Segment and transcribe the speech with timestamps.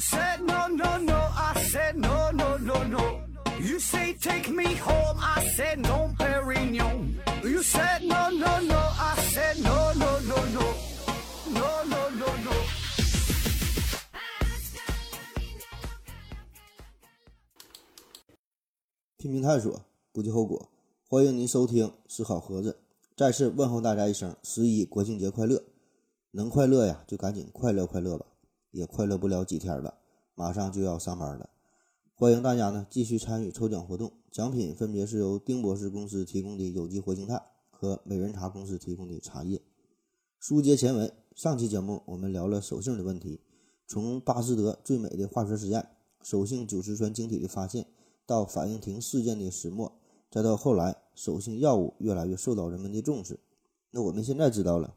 [0.00, 3.20] said no, no, no, I said no, no, no, no.
[3.60, 7.16] You say take me home, I said no, Perignon.
[7.44, 10.74] You said no, no, no, I said no, no, no, no.
[11.52, 12.52] No, no, no, no.
[19.18, 20.70] 拼命探索，不计后果。
[21.06, 22.78] 欢迎您收听思考盒子，
[23.16, 25.62] 再次问候大家一声十一国庆节快乐！
[26.30, 28.24] 能快乐呀，就赶紧快乐快乐吧，
[28.70, 29.98] 也快乐不了几天了，
[30.34, 31.50] 马上就要上班了。
[32.14, 39.60] 欢迎大家呢继续参与抽奖活动，奖品分别是由丁博士公司提供的有机活性炭和美人茶公司提供的茶叶。
[40.38, 43.40] 书接前文，上期节目我们聊了手性的问题，
[43.86, 45.88] 从巴斯德最美的化学实验——
[46.22, 47.86] 手性酒石酸晶体的发现，
[48.24, 53.40] 到反应停事件的始末，再到后来手性药物越来越受到人们的重视。
[53.90, 54.94] 那我们现在知道了，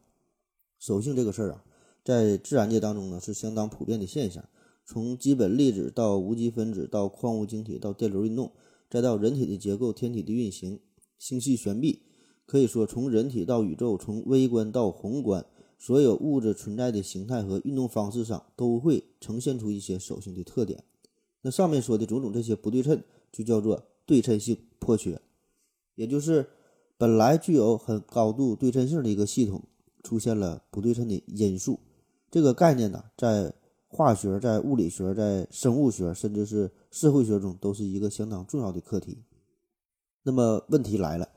[0.78, 1.64] 手性这个事儿啊，
[2.04, 4.44] 在自然界当中呢是相当普遍的现象。
[4.86, 8.52] 从基本粒子到无机分子，到矿物晶体，到电流运动，
[8.90, 10.82] 再到人体的结构、天体的运行、
[11.18, 12.02] 星系旋臂，
[12.46, 15.46] 可以说从人体到宇宙，从微观到宏观，
[15.80, 20.84] 所有物质存在的形态和运动方式上，都会呈现出一些手性的特点。
[21.44, 25.22] 那上面说的种种这些不对称，就叫做对称性破缺，
[25.96, 26.46] 也就是
[26.98, 29.64] 本来具有很高度对称性的一个系统，
[30.04, 31.80] 出现了不对称的因素。
[32.34, 33.54] 这个概念呢，在
[33.88, 39.20] 化学在物理学、在生物学，甚至是社会学中，都是一个相当重要的课题。
[40.24, 41.30] 那么问题来了，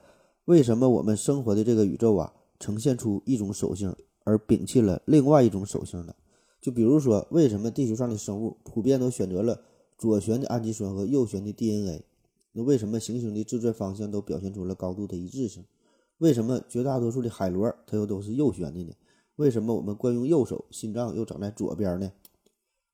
[0.47, 3.94] 为什么我们生活的这个宇宙啊，呈现出一种手性，
[4.25, 6.14] 而摒弃了另外一种手性呢？
[6.62, 9.60] 就比如说，为什么地球上的生物普遍都选择了
[9.98, 12.06] 左旋的氨基酸和右旋的 DNA？
[12.53, 15.62] 那为什么行星的自转方向都表现出了高度的一致性？
[16.16, 18.94] 为什么绝大多数的海螺它又都是右旋的呢？
[19.37, 22.12] 为什么我们惯用右手，心脏又长在左边呢？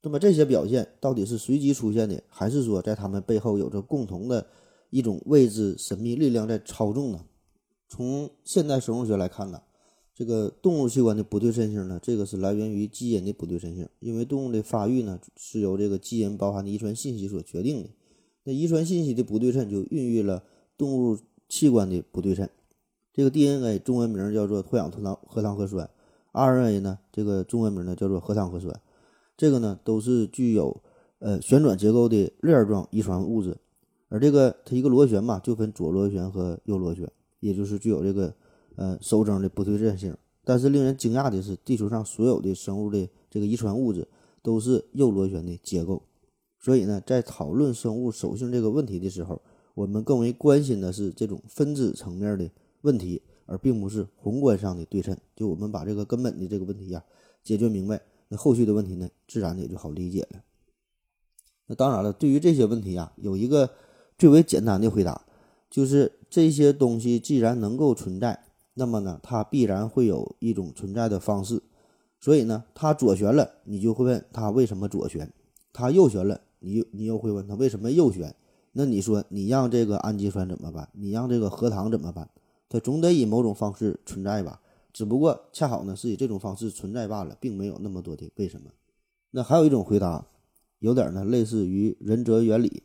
[0.03, 4.47] 那么这些表现到底是随机出现的，还是说在他们背后有着共同的
[4.91, 7.25] 一种未知神秘力量在操纵呢？
[7.89, 9.62] 从现代生物学来看呢，
[10.15, 17.91] 这个动物器官的不对称性呢，这个是来源于基因的不对称性，因为动物的发育呢是由这个基因包含的遗传信息所决定的。
[18.45, 20.43] 那遗传信息的不对称就孕育了
[20.77, 21.16] 动物
[21.49, 22.49] 器官的不对称。
[23.12, 25.89] 这个 DNA 中文名叫做脱氧核糖核糖核酸
[26.32, 28.75] ，RNA 呢这个中文名呢叫做核糖核酸。
[29.37, 30.82] 这个呢都是具有
[31.19, 33.56] 呃旋转结构的链状遗传物质，
[34.09, 37.10] 而这个它一个螺旋嘛，就分左螺旋和右螺旋，
[37.41, 38.34] 也就是具有这个
[38.76, 40.16] 呃收征的不对称性。
[40.44, 44.06] 但是令人惊讶的是，地球上所有的生物的这个遗传物质
[44.42, 46.03] 都是右螺旋的结构。
[46.59, 49.41] 所以呢，在讨论生物手性这个问题的时候，
[49.75, 52.50] 我们更为关心的是这种分子层面的
[52.82, 55.16] 问题，而并不是宏观上的对称。
[55.34, 57.03] 就我们把这个根本的这个问题呀
[57.42, 58.00] 解决明白。
[58.28, 60.42] 那后续的问题呢，自然也就好理解了。
[61.66, 63.70] 那当然了，对于这些问题啊，有一个
[64.16, 65.26] 最为简单的回答，
[65.70, 68.44] 就是这些东西既然能够存在，
[68.75, 71.62] 那么呢，它必然会有一种存在的方式。
[72.19, 75.26] 所以呢，它左旋了，你就会问它为什么左旋；
[75.72, 78.34] 它右旋了，你你又会问它为什么右旋。
[78.72, 80.88] 那你说，你让这个氨基酸怎么办？
[80.92, 82.30] 你让这个核糖怎么办？
[82.72, 84.62] 它总得以某种方式存在吧？
[84.94, 88.71] 只不过恰好呢是以这种方式存在罢了，并没有那么多的为什么。
[89.33, 90.27] 那还有一种回答，
[90.78, 92.83] 有点呢类似于仁哲原理，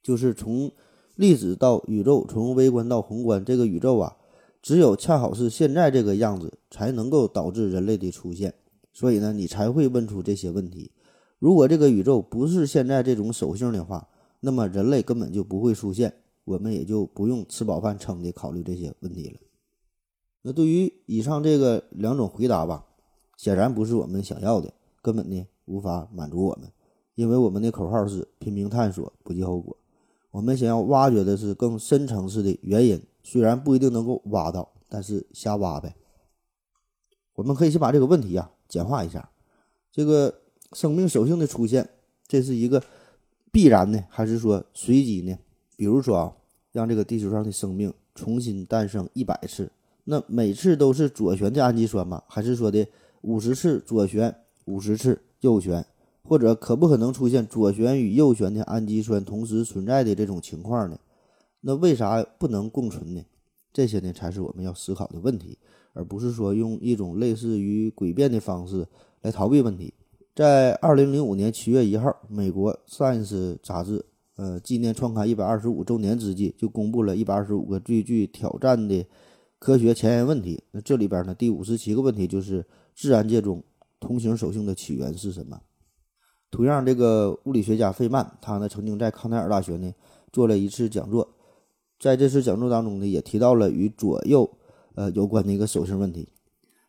[0.00, 0.70] 就是从
[1.16, 4.16] 粒子到宇宙，从微观到宏观，这个宇宙啊，
[4.62, 8.54] 只有恰好是现在这个样子，才能够导致人类的出现。
[8.92, 10.92] 所以呢，你才会问出这些问题。
[11.40, 14.08] 如果这个宇宙不是现在这种手性的话，
[14.38, 16.14] 那么人类根本就不会出现，
[16.48, 19.38] 我们也就不用吃饱饭撑的考虑这些问题了。
[20.40, 22.86] 那对于以上这个两种回答吧，
[23.36, 24.72] 显然不是我们想要的，
[25.02, 26.72] 根本呢无法满足我们，
[27.16, 29.76] 因为我们的口号是拼命探索，不计后果。
[30.30, 35.94] 我们想要挖掘的是更深层次的原因，虽然不一定能够挖到，但是瞎挖呗。
[37.34, 39.30] 我们可以先把这个问题呀简化一下：
[39.92, 40.40] 这个
[40.72, 41.90] 生命属性的出现，
[42.26, 42.82] 这是一个
[43.52, 45.36] 必然呢，还是说随机呢？
[45.78, 46.32] 比如说啊，
[46.72, 49.70] 让这个地球上的生命重新诞生一百次。
[50.02, 52.20] 那每次都是左旋的氨基酸吗？
[52.26, 52.84] 还是说的
[53.20, 54.34] 五十次左旋，
[54.64, 55.86] 五十次右旋，
[56.24, 60.98] 或者可不可能出现左旋与右旋的氨基酸同时存在的这种情况呢？
[61.60, 63.22] 那为啥不能共存呢？
[63.72, 65.56] 这些呢才是我们要思考的问题，
[65.92, 68.84] 而不是说用一种类似于诡辩的方式
[69.22, 69.94] 来逃避问题。
[70.34, 73.32] 在二零零五年七月一号，美国《Science》
[73.62, 74.04] 杂志，
[74.38, 79.04] 呃，纪念创刊一百二十五周年之际，就公布了一百二十五个最具挑战的。
[79.60, 82.64] 科学前沿问题，那这里边呢，第五十七个问题就是
[82.94, 83.60] 自然界中
[83.98, 85.60] 同行手性的起源是什么？
[86.48, 89.92] 同样，这个物理学家费曼，他呢曾经在康奈尔大学呢
[90.32, 91.28] 做了一次讲座，
[91.98, 94.48] 在这次讲座当中呢，也提到了与左右
[94.94, 96.28] 呃有关的一个手性问题。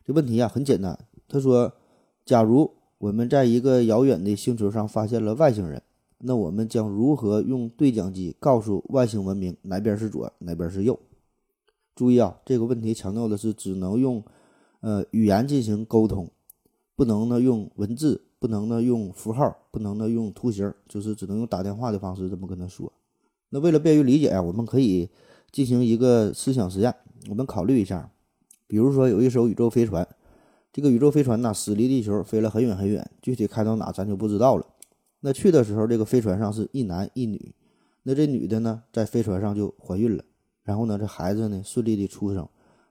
[0.06, 1.72] 这问题啊很简单，他说，
[2.24, 5.82] 假如我们在一个遥远的星球上发现了外星人，
[6.20, 10.98] 那我们将如何用对讲机告诉外星文明哪边是左，哪边是右？
[11.94, 14.24] 注意啊，这个问题强调的是只能用
[14.80, 16.30] 呃语言进行沟通，
[16.94, 18.22] 不能呢用文字。
[18.40, 22.90] 不能呢用符号，不能呢用图形，就是只能用打电话的方式这么跟他说。
[23.50, 25.10] 那为了便于理解啊，我们可以
[25.52, 26.94] 进行一个思想实验。
[27.28, 28.10] 我们考虑一下，
[28.66, 30.08] 比如说有一艘宇宙飞船，
[30.72, 34.64] 这个宇宙飞船呢驶离地球飞了很远很远，具体开到哪咱就不知道了。
[35.20, 37.54] 那去的时候，这个飞船上是一男一女，
[38.02, 40.24] 那这女的呢在飞船上就怀孕了，
[40.62, 42.48] 然后呢这孩子呢顺利的出生，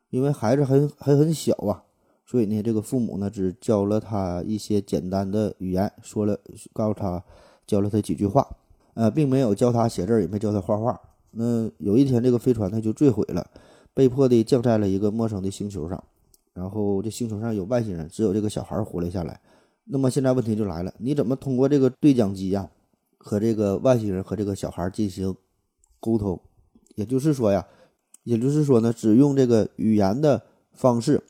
[0.10, 1.84] 因为孩子还还很小啊。
[2.26, 6.40] 所以呢，这个父母呢只教了他一些简单的语言，说了
[6.72, 7.24] 告诉他，
[7.66, 8.48] 教了他几句话，
[8.94, 11.02] 呃，并没有教他写字，也没教他画画。
[11.32, 13.50] 那有一天，这个飞船呢就坠毁了，
[13.96, 16.04] 被迫的降在了一个陌生的星球上。
[16.54, 19.42] 然后这星球上有外星人，只有这个小孩活了下来。
[19.92, 22.70] 那么现在问题就来了，你怎么通过这个对讲机呀，
[23.18, 25.36] 和这个外星人和这个小孩进行
[26.00, 26.40] 沟通？
[26.94, 27.66] 也就是说呀，
[28.24, 31.24] 也就是说呢，只用这个语言的方式。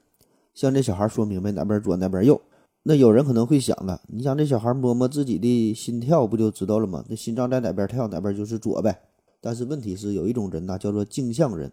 [0.54, 2.42] 向这小孩说明白哪边左哪边右，
[2.84, 7.06] 那有人可能会想了，你想这小孩摸摸自己的心跳不就知道了吗？
[7.08, 9.00] 那心脏在哪边跳哪边就是左呗。
[9.40, 11.72] 但是问题是有一种人呐，叫做镜像人，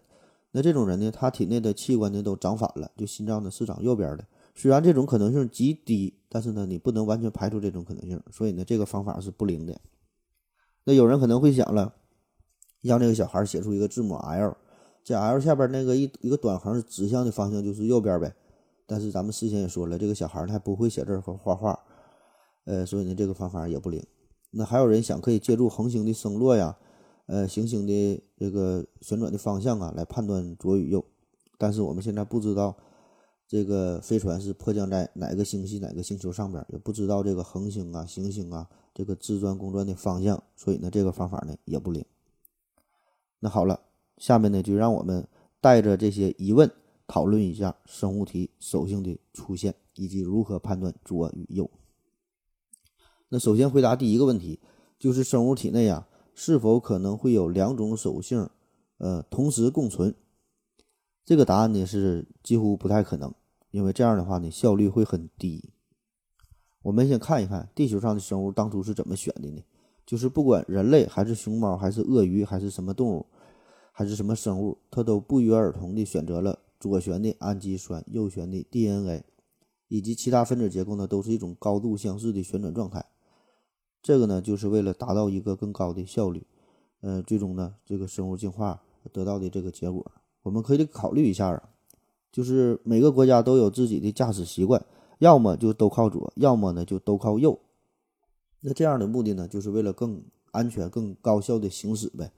[0.51, 4.23] 那这种人呢，他体内的器官呢都长反了，就心脏呢是长右边的。
[4.57, 9.79] 虽然这种可能性极低，但是呢你不能完全排除这种可能性，所以呢这个方法是不灵的。
[10.83, 11.93] 那有人可能会想了，
[12.81, 14.57] 让这个小孩写出一个字母 L，
[15.03, 18.33] 这 L 下边那个一一个短横指向的方向就是右边呗。
[18.87, 21.77] 但是咱们事先也说了，这个小孩他不会写字和画画，
[22.63, 24.03] 呃，所以呢，这个方法也不灵。
[24.49, 26.75] 那还有人想可以借助恒星的升落呀，
[27.27, 31.05] 呃，行星的这个旋转的方向啊，来判断左与右。
[31.57, 32.75] 但是我们现在不知道
[33.47, 42.03] 这个飞船是迫降在哪个星系、哪个星球上边，也不知道这个恒星啊、行星啊这个自转公转的方向，所以呢，这个方法呢也不灵。
[43.39, 43.79] 那好了，
[44.17, 45.27] 下面呢就让我们
[45.61, 46.71] 带着这些疑问。
[47.09, 51.71] 讨论一下生物体手性的出现以及如何判断左与右。
[53.29, 54.59] 那首先回答第一个问题，
[54.99, 56.05] 就是生物体内啊
[56.35, 58.49] 是否可能会有两种手性，
[58.97, 60.13] 呃同时共存？
[61.27, 63.33] 这个答案呢是几乎不太可能，
[63.71, 65.73] 因为这样的话呢效率会很低。
[66.83, 69.61] 我们先看一看地球上的生物当初是怎么选的呢？
[70.05, 73.25] 就是不管人类还是熊猫还是鳄鱼还是什么动物
[73.91, 76.59] 还是什么生物，它都不约而同地选择了。
[76.79, 79.25] 左旋的氨基酸，右旋的 DNA，
[79.89, 83.05] 以及其他分子结构呢，都是一种高度相似的旋转状态。
[84.01, 86.47] 这个呢，就是为了达到一个更高的效率。
[87.01, 88.81] 呃，最终呢，这个生物进化
[89.11, 90.09] 得到的这个结果，
[90.47, 91.61] 我们可以考虑一下啊，
[92.31, 94.81] 就是每个国家都有自己的驾驶习惯，
[95.19, 97.59] 要么就都靠左，要么呢就都靠右。
[98.61, 102.31] 那这样的目的呢，就是为了更安全、更高效的行驶呗。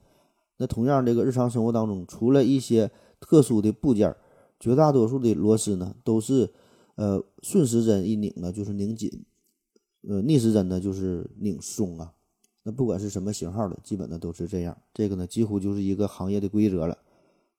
[0.56, 2.90] 那同样，这个日常生活当中，除了一些
[3.20, 4.16] 特殊的部件。
[4.58, 6.50] 绝大多数的螺丝呢，都是，
[6.96, 9.24] 呃，顺时针一拧呢就是拧紧，
[10.06, 12.12] 呃，逆时针呢就是拧松啊。
[12.64, 14.76] 那不管是什么型号的，基本呢都是这样。
[14.92, 16.98] 这个呢几乎就是一个行业的规则了。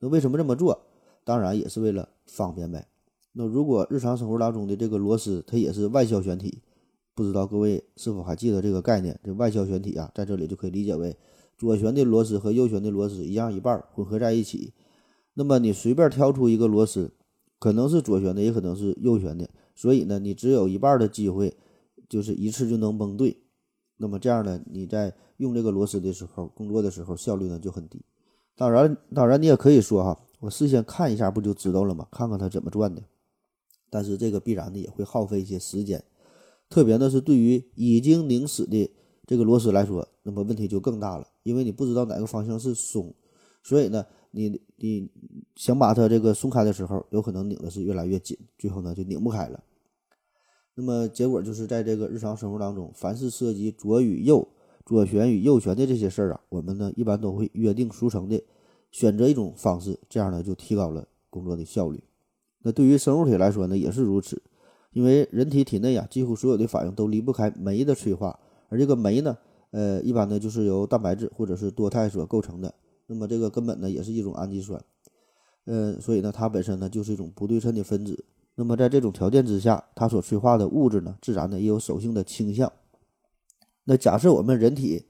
[0.02, 0.88] 那为什么这么做？
[1.24, 2.88] 当然也是为了方便呗。
[3.34, 6.62] 那如果日常生活当中的这个螺丝它也是外销旋体，
[7.16, 9.18] 不知道各位是否还记得这个概念？
[9.24, 11.16] 这外销旋体啊，在这里就可以理解为
[11.58, 14.74] 左旋的螺丝和右旋的螺丝一样一半混合在一起。
[15.36, 17.12] 那么你随便挑出一个螺丝，
[17.60, 21.56] 可能是左旋的，也可能是右旋的，所以呢，你只有一半的机会，
[22.10, 23.38] 就是一次就能蒙对。
[23.98, 28.04] 那么这样呢，你在用这个螺丝的时候，工作的时候效率呢就很低。
[28.62, 32.08] 当然，当然你也可以说哈，我事先看一下不就知道了吗？
[32.12, 33.02] 看看它怎么转的。
[33.90, 36.04] 但是这个必然的也会耗费一些时间，
[36.70, 38.94] 特别呢是对于已经拧死的
[39.26, 43.12] 这个螺丝来说，那么问题就更大了，因为你不知道哪个方向是松，
[43.64, 44.06] 所以呢。
[44.34, 45.12] 你你
[45.58, 49.62] 想把它这个松开的时候，有可能拧的是越来越紧，最后呢就拧不开了。
[50.74, 54.48] 那么结果就是在这个日常生活当中，凡是涉及左与右、
[54.86, 58.42] 左旋与右旋的这些事儿啊，我们呢一般都会约定俗成的
[58.92, 62.04] 选择一种方式，这样呢就提高了工作的效率。
[62.64, 64.42] 那对于生物体来说呢也是如此，
[64.92, 69.38] 因为人体体内啊几乎所有的反应都离不开酶的催化，而这个酶呢，
[69.72, 72.74] 呃一般呢就是由蛋白质或者是多肽所构成的。
[73.08, 74.82] 那么这个根本呢也是一种氨基酸，
[75.66, 78.24] 呃，所以呢它本身呢就是一种不对称的分子。
[78.56, 82.72] 那么在这种条件之下，它所催化的物质呢，自然呢也有手性的倾向。
[83.92, 85.04] 那假设我们人体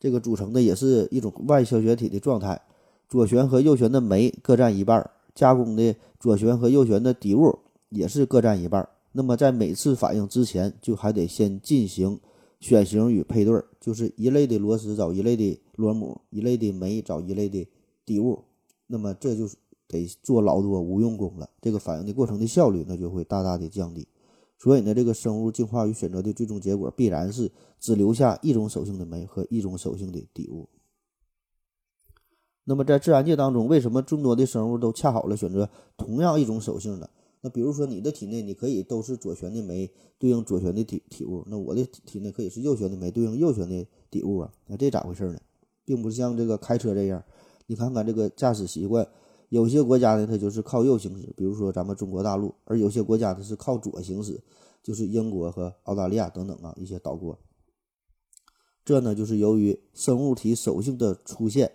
[0.00, 2.60] 这个组成的也是一种外消旋体的状态，
[3.08, 7.56] 左旋和右旋的酶各占一半，加工的左旋和右旋的底物
[7.90, 8.88] 也是各占一半。
[9.12, 12.18] 那么在每次反应之前，就还得先进行
[12.58, 17.64] 选型与配对，就是一类的螺丝找一类的螺母，一类的酶找一类的
[18.04, 18.42] 底物。
[18.88, 19.54] 那么这就是
[19.86, 24.08] 得做老多无用功了，这个反应的过程的效率那就会大大的降低。
[24.58, 30.68] 所以呢，这个生物进化与选择的最终结果必然是只留下一种手性的酶和一种手性的底物。
[32.64, 37.08] 那么在自然界当中，为什么众多的生物都恰好了选择同样一种手性呢？
[37.40, 39.88] 那比如说你的体内，你可以都是左旋的酶
[40.18, 45.40] 对应左旋的体体物，那我的体内可以是右旋的酶对应右旋的底物啊，那这咋回事呢？
[45.84, 47.22] 并不是像这个开车这样，
[47.68, 49.08] 你看看这个驾驶习惯。
[49.48, 54.42] 有些国家呢，它就是靠右行驶，比如说咱们中国大陆；而有些国家它是靠左行驶，
[54.82, 57.38] 就是英国和澳大利亚等等啊一些岛国。
[58.84, 61.72] 这呢，就是由于生物体手性的出现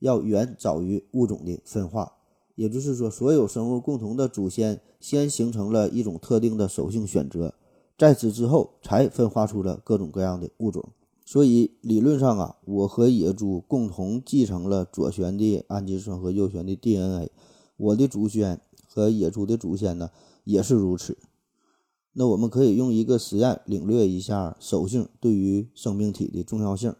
[0.00, 2.12] 要远早于物种的分化，
[2.54, 7.54] 也就是说，所有生物共同的祖先先形成了一种特定的手性选择，
[7.96, 10.92] 在此之后才分化出了各种各样的物种。
[11.24, 17.30] 所以理论上啊，我和野猪共同继承了左旋的氨基酸和右旋的 DNA，
[17.78, 20.10] 我的祖先和野猪的祖先呢
[20.44, 21.16] 也是如此。
[22.12, 26.94] 那我们可以用一个实验领略一下手性对于生命体的重要性。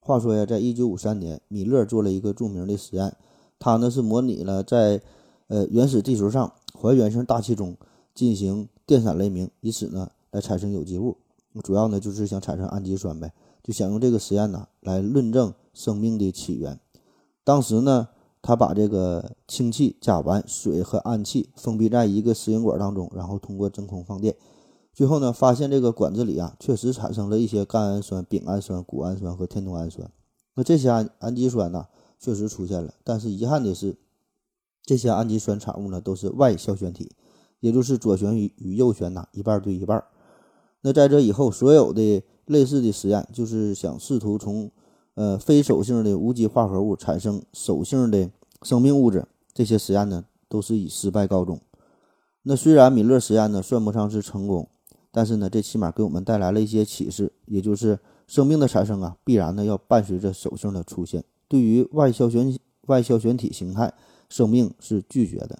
[0.00, 3.14] 话说呀，在一九五三年，米勒做了一个著名的实验，
[3.58, 5.02] 他呢是模拟了在
[5.48, 7.76] 呃原始地球上还原性大气中
[8.14, 11.18] 进行电闪雷鸣，以此呢来产生有机物。
[11.62, 13.32] 主要呢就是想产生氨基酸呗。
[13.68, 16.80] 就想用这个实验呢来论证生命的起源。
[17.44, 18.08] 当时呢，
[18.40, 24.34] 他把这个氢气、甲烷、水和氨气封闭在一个实验管当中，然后通过真空放电，
[24.94, 30.10] 最后呢，发现这个管子里啊确实产生了一些甘氨酸、丙氨酸、谷氨酸和天冬氨酸。
[30.54, 33.98] 那这些氨氨基酸呢确实出现了，但是遗憾的是，
[34.82, 37.12] 这些氨基酸产物呢都是外消旋体，
[37.60, 40.02] 也就是左旋与与右旋呐一半对一半。
[40.80, 44.70] 那在这以后，所有的类似的实验就是想试图从，
[45.14, 48.30] 呃，非手性的无机化合物产生手性的
[48.62, 49.26] 生命物质。
[49.52, 51.60] 这些实验呢，都是以失败告终。
[52.42, 54.68] 那虽然米勒实验呢算不上是成功，
[55.10, 61.22] 但是呢，这起码给我们带来了一些启示，也就是生命的产生啊，必然呢要伴随着手性的出现。
[61.48, 63.92] 对于外消旋外消旋体形态，
[64.28, 65.58] 生命是拒绝的。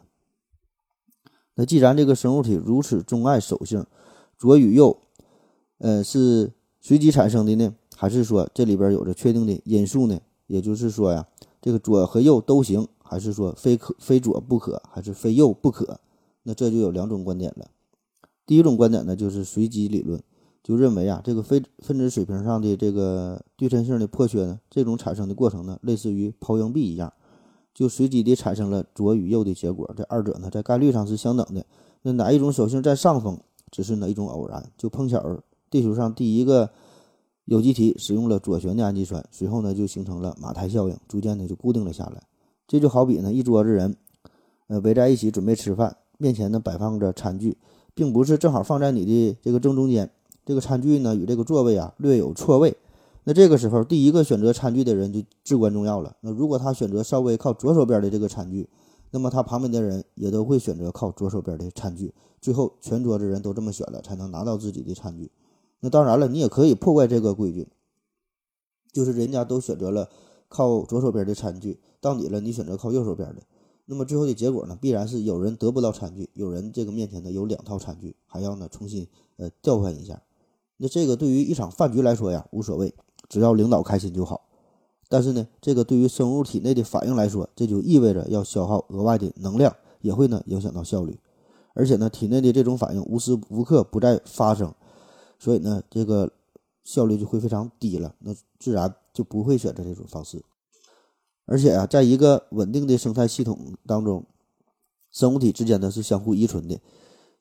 [1.56, 3.84] 那既然这个生物体如此钟爱手性，
[4.38, 4.96] 左与右，
[5.78, 6.52] 呃是。
[6.88, 10.18] 随机产生的呢，还是说这里边有着确定的因素呢？
[10.46, 11.26] 也就是说呀，
[11.60, 16.00] 这个左和右都行，还是说非可非左不可，还是非右不可？
[16.44, 17.68] 那这就有两种观点了。
[18.46, 20.18] 第一种观点呢，就是随机理论，
[20.62, 27.12] 就认为啊，这个非分子水平上的这个对称性的破缺呢，这种产生的过程呢，类似于抛硬币一样，
[27.74, 29.92] 就随机的产生了左与右的结果。
[29.94, 31.66] 这二者呢，在概率上是相等的。
[32.00, 33.38] 那哪一种手性占上风，
[33.70, 35.22] 只是哪一种偶然，就碰巧。
[35.70, 36.70] 地球上第一个
[37.44, 42.22] 有机体使用了左旋的氨基酸，随后呢就形成了马太效应，逐渐的就固定了下来。
[42.66, 43.96] 这就好比呢一桌子人，
[44.66, 47.56] 呃围在一起准备吃饭，面前呢摆放着餐具，
[47.94, 50.10] 并不是正好放在你的这个正中间，
[50.44, 52.76] 这个餐具呢与这个座位啊略有错位。
[53.24, 56.16] 那这个时候第一个选择餐具的人就至关重要了。
[56.20, 58.68] 那如果他选择稍微靠左手边的这个餐具，
[59.10, 65.30] 那么他旁边的人也都会选择靠左手边的餐具，最后全桌子人都这么选了，才能拿到自己的餐具。
[65.80, 67.68] 那当然了，你也可以破坏这个规矩，
[68.92, 70.08] 就是人家都选择了
[70.48, 73.42] 靠左手边的餐具，到你了，你选择靠右手边的，
[73.86, 79.06] 那么最后的结果呢，必然是有人得不到餐具，有人这个面前呢有两套餐具，还要呢重新
[79.36, 80.20] 呃调换一下。
[80.78, 82.94] 那这个对于一场饭局来说呀无所谓，
[83.28, 84.46] 只要领导开心就好。
[85.08, 91.18] 但是呢，这个对于生物体内的反应来说，这就意味着要消耗额外的能量，也会呢影响到效率，
[91.72, 94.74] 而且呢体内的这种反应无时无刻不在发生。
[95.38, 96.32] 所以呢，这个
[96.84, 100.42] 效率就会非常低了，那自然就不会选择这种方式。
[101.44, 104.26] 而且啊，在一个稳定的生态系统当中，
[105.10, 106.80] 生物体之间呢是相互依存的，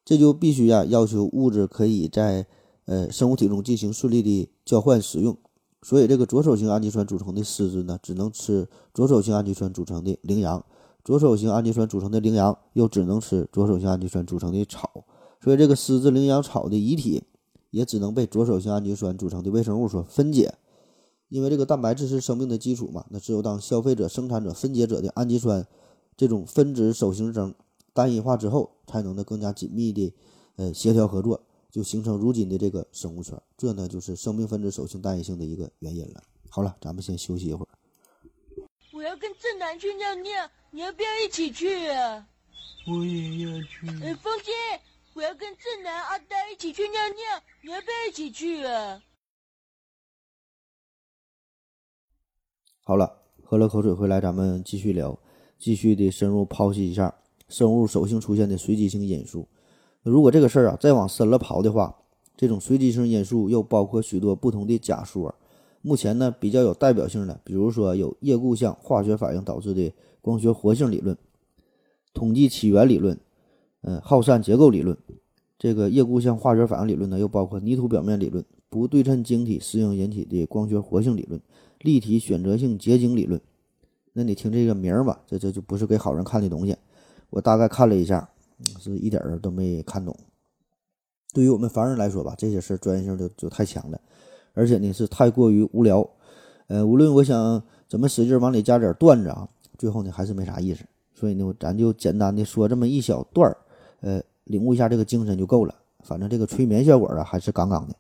[0.05, 2.45] 这就必须呀要求物质可以在
[2.85, 5.35] 呃生物体中进行顺利的交换使用。
[5.81, 10.61] 所以，这个左手型氨基酸组成的狮子呢，只能吃左手型氨基酸组成的羚羊；
[11.03, 15.05] 左手型氨基酸组成的羚羊又只能吃左手型氨基酸组成的草。
[15.43, 17.23] 所以，这个狮子、羚羊、草的遗体。
[17.77, 20.55] 也只能被左手性氨基酸组成的微生物所分解，
[21.29, 23.05] 因为这个蛋白质是生命的基础嘛。
[23.11, 25.65] 那只有当消费者、生产者、分解者的氨基酸
[26.15, 27.53] 这种分子手型征
[27.93, 30.11] 单一化之后，才能呢更加紧密的
[30.55, 33.39] 呃协调合作，就形成如今的这个生物圈。
[33.55, 36.23] 这呢，就是生命分子手性单一性的一个原因了。
[36.49, 37.69] 好了，咱们先休息一会儿。
[38.91, 42.25] 我要跟正南去尿尿，你要不要一起去啊？
[42.87, 43.85] 我也要去。
[44.01, 44.51] 呃，风姐，
[45.17, 49.01] 我要跟正南、阿呆一起去尿尿，你要不要一起去啊？
[52.83, 55.17] 好了，喝了口水回来，咱们继续聊，
[55.57, 57.15] 继续的深入剖析一下
[57.49, 59.47] 生物手性出现的随机性因素。
[60.03, 61.97] 如果这个事儿啊再往深了刨的话，
[62.35, 65.33] 这种随机性因素又包括许多不同的假说。
[65.81, 71.17] 目前呢，比较有代表性的，比如说有叶固相化学反应导致的光学活性理论、
[72.13, 73.19] 统计起源理论、
[73.87, 74.95] 嗯耗散结构理论。
[75.57, 81.41] 这个叶固相化学反应理论呢，又包括泥土表面理论、不对称晶体适应引起的光学活性理论、
[81.79, 83.41] 立体选择性结晶理论。
[84.13, 86.75] 那你听这个名儿吧，这这就不是给好人看的东西。
[87.29, 88.29] 我大概看了一下，
[88.79, 90.15] 是一点儿都没看懂。
[91.33, 93.99] 对于我们凡人来说吧，这些事儿专业性就就太强了。
[94.53, 96.07] 而且呢是太过于无聊，
[96.67, 100.83] 呃，无论我想怎么使劲往里加点段子啊，最后呢还是没啥意思。
[101.13, 103.57] 所以呢，咱就简单的说这么一小段儿，
[104.01, 105.75] 呃，领悟一下这个精神就够了。
[106.03, 107.95] 反正这个催眠效果啊还是杠杠的。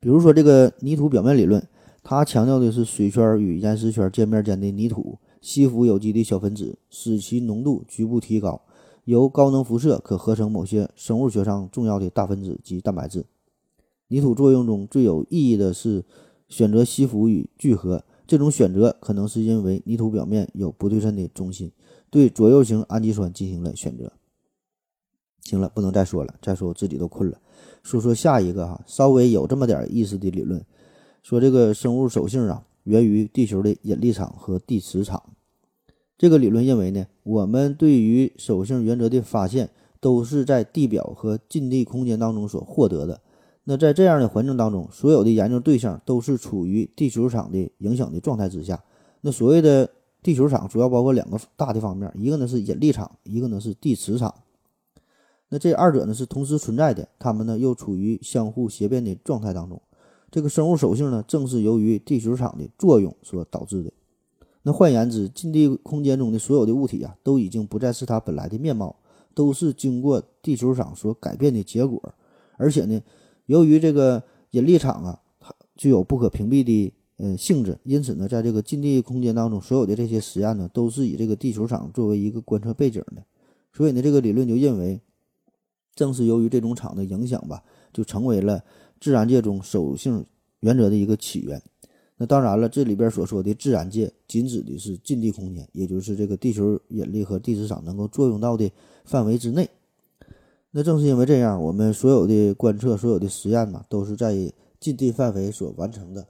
[0.00, 1.66] 比如说这个泥土表面理论，
[2.02, 8.62] 它强调的是水圈与岩石圈界面间的泥土吸附有机的小分子，使其浓度局部提高，
[9.04, 13.24] 由高能辐射可合成某些生物学上重要的大分子及蛋白质。
[14.08, 16.04] 泥土作用中最有意义的是
[16.48, 18.04] 选择吸附与聚合。
[18.26, 21.70] 这种选择可能是因为泥土表面有不对称的中心，
[22.10, 24.12] 对左右型氨基酸进行了选择。
[25.42, 27.38] 行了，不能再说了，再说我自己都困了。
[27.82, 30.64] 说说下一个哈，稍微有这么点意思的理论，
[31.22, 35.22] 说这个生物手性啊，源于地球的引力场和地磁场。
[36.16, 43.20] 这个理论认为呢，我们对于手性原则的发现都是在地表和近地空间当中所获得的。
[43.64, 48.80] 那在这样的环境当中，所有的研究对象都是处于地球场的影响的状态之下。
[49.20, 49.88] 那所谓的
[50.22, 54.32] 地球场主要包括两个大的方面，一个呢是引力场，一个呢是地磁场。
[55.52, 59.78] 那这二者呢是同时存在的，它们呢又处于相互协变的状态当中。
[60.30, 63.92] 这个生物属性呢，正是由于地球场的作用所导致的。
[64.62, 68.96] 那换言之，近地空间中的所有的物体啊，都已经不再是它本来的面貌，
[69.34, 72.02] 都是经过地球场所改变的结果，
[72.56, 72.98] 而且呢。
[73.46, 83.22] 由于这个引力场啊，它具有不可屏蔽的呃性质，因此呢，在这个近地空间当中，所有的这些实验呢，都是以这个地球场作为一个观测背景的。
[83.72, 85.00] 所以呢，这个理论就认为，
[85.94, 88.62] 正是由于这种场的影响吧，就成为了
[89.00, 90.24] 自然界中守性
[90.60, 91.62] 原则的一个起源。
[92.16, 98.70] 那当然了，这里边所说的自然界，仅指的是近地空间，也就是这个地球引力和地磁场能够作用到的
[99.04, 99.68] 范围之内。
[100.70, 106.26] 那正是因为这样，我们所有的观测、所有的实验嘛，都是在近地范围所完成的，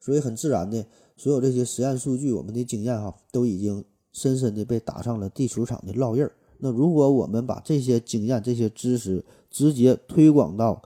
[0.00, 0.84] 所以很自然的，
[1.16, 6.32] 所有这些实验数据、我们的经验哈，都已经深深的被打上了地球场的烙印儿。
[6.58, 10.82] 那如果我们把这些经验、这些知识直接推广到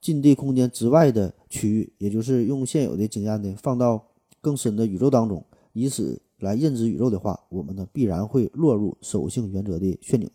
[0.00, 4.08] 近地空间之外的区域，也就是用现有的经验呢，放到
[4.40, 10.30] 更深的宇宙当中，以此来认知宇宙的话，我们呢必然会落入守性原则的陷阱，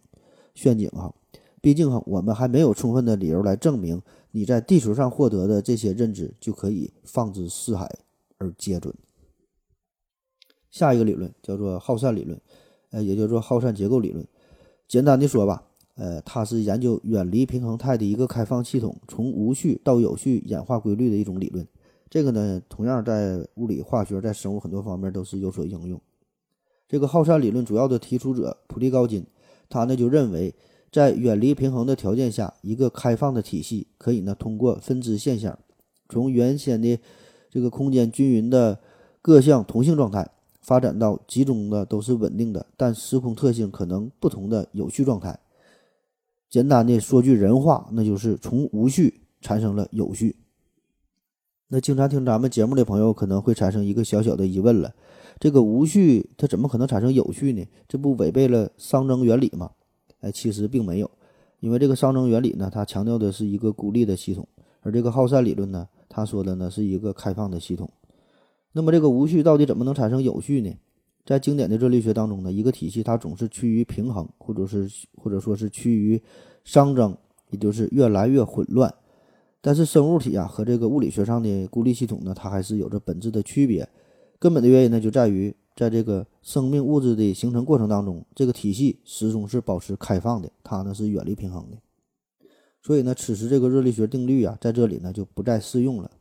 [0.54, 1.14] 陷阱哈。
[1.62, 8.00] 毕竟哈，我们还没有充分的理由来证明你在地球上获得的这些认知就可以放之四海
[8.40, 8.92] 而皆准。
[10.72, 12.42] 下一个理论叫做耗散理论，
[12.90, 14.26] 呃，也叫做耗散结构理论。
[14.92, 15.64] 简单的说吧，
[15.96, 21.66] 呃，它是研究远离平衡态的一个开放系统从无序到有序演化规律的一种理论。
[22.10, 25.98] 这个呢，同样在物理、化学、在生物很多方面都是有所应用。
[26.90, 29.26] 这个耗散理论主要的提出者普利高金，
[29.70, 30.54] 他呢就认为。
[30.92, 35.58] 在远离平衡的条件下，一个开放的体系可以呢通过分支现象，
[36.10, 37.00] 从原先的
[37.50, 38.78] 这个空间均匀的
[39.22, 40.30] 各项同性状态，
[40.62, 45.40] 发展到集中的都是稳定的，但时空特性可能不同的有序状态。
[46.50, 50.36] 简单的说句人话，那就是从无序产生了有序。
[51.70, 54.94] 那经常听咱们节目的朋友可能会产生一个小小的疑问了：
[55.40, 57.66] 这个无序它怎么可能产生有序呢？
[57.88, 59.72] 这不违背了熵增原理吗？
[60.20, 61.10] 哎，其实并没有，
[61.62, 64.46] 因为这个熵增原理呢，它强调的是一个孤立的系统，
[64.82, 67.90] 而这个耗散理论呢，它说的呢是一个开放的系统。
[68.74, 70.74] 那么这个无序到底怎么能产生有序呢？
[71.26, 76.22] 在经典的热力学当中呢，一个体系它总是趋于平衡，或者是或者说是趋于
[76.66, 77.18] 熵增，
[77.50, 78.94] 也就是越来越混乱。
[79.62, 83.88] 但是生物体啊和这个物理学上的孤立系统呢，它还是有着本质的区别。
[84.40, 85.56] 根本的原因呢，就在于。
[85.74, 91.78] 在这个生命物质的形成过程当中，这个体系始终是保持开放的，它呢是远离平衡的。
[92.84, 96.12] 所以呢，此时这个热力学定律啊，在这里呢就不再适用了。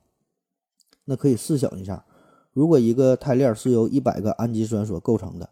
[1.04, 2.02] 那可以试想一下，
[2.52, 5.48] 如果一个肽链是由一百个氨基酸所构成的，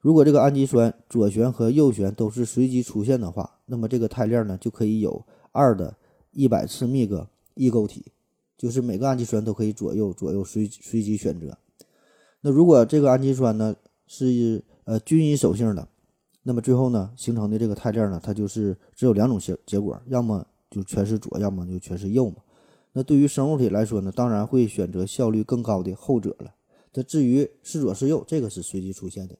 [0.00, 5.94] 如果这个氨基酸左旋和右旋都是随机出现的话，那么这个肽链呢就可以有二的
[6.32, 8.06] 一百次幂个异构体，
[8.58, 11.56] 就是每个氨基酸都可以左右左右随随机选择。
[12.40, 13.76] 那如果这个氨基酸呢
[14.08, 15.86] 是呃均一手性的，
[16.42, 22.36] 那么最后呢形成的这个肽链呢，它就是只有两种结结果，要么就全是左，要么就全是右嘛。
[22.92, 26.54] 那对于生物体来说呢，当然会选择效率更高的后者了。
[26.92, 29.34] 这至于是左是右，这个是随机出现的。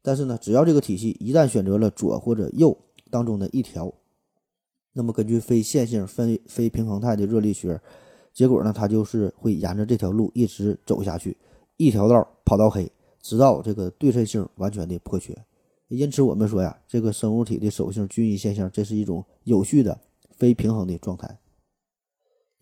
[0.00, 2.76] 但是呢，只要这个体系一旦选择了左或者右
[3.10, 3.92] 当中的一条，
[4.94, 7.78] 那么根据非线性非非平衡态的热力学，
[8.32, 11.36] 结果呢，它就是会沿着这条路一直走下去，
[11.76, 15.36] 一条道跑到黑，直到这个对称性完全的破缺。
[15.88, 20.00] 因此，我们说呀，这个生物体的手性均一现象，这是一种有序的
[20.36, 21.38] 非平衡的状态。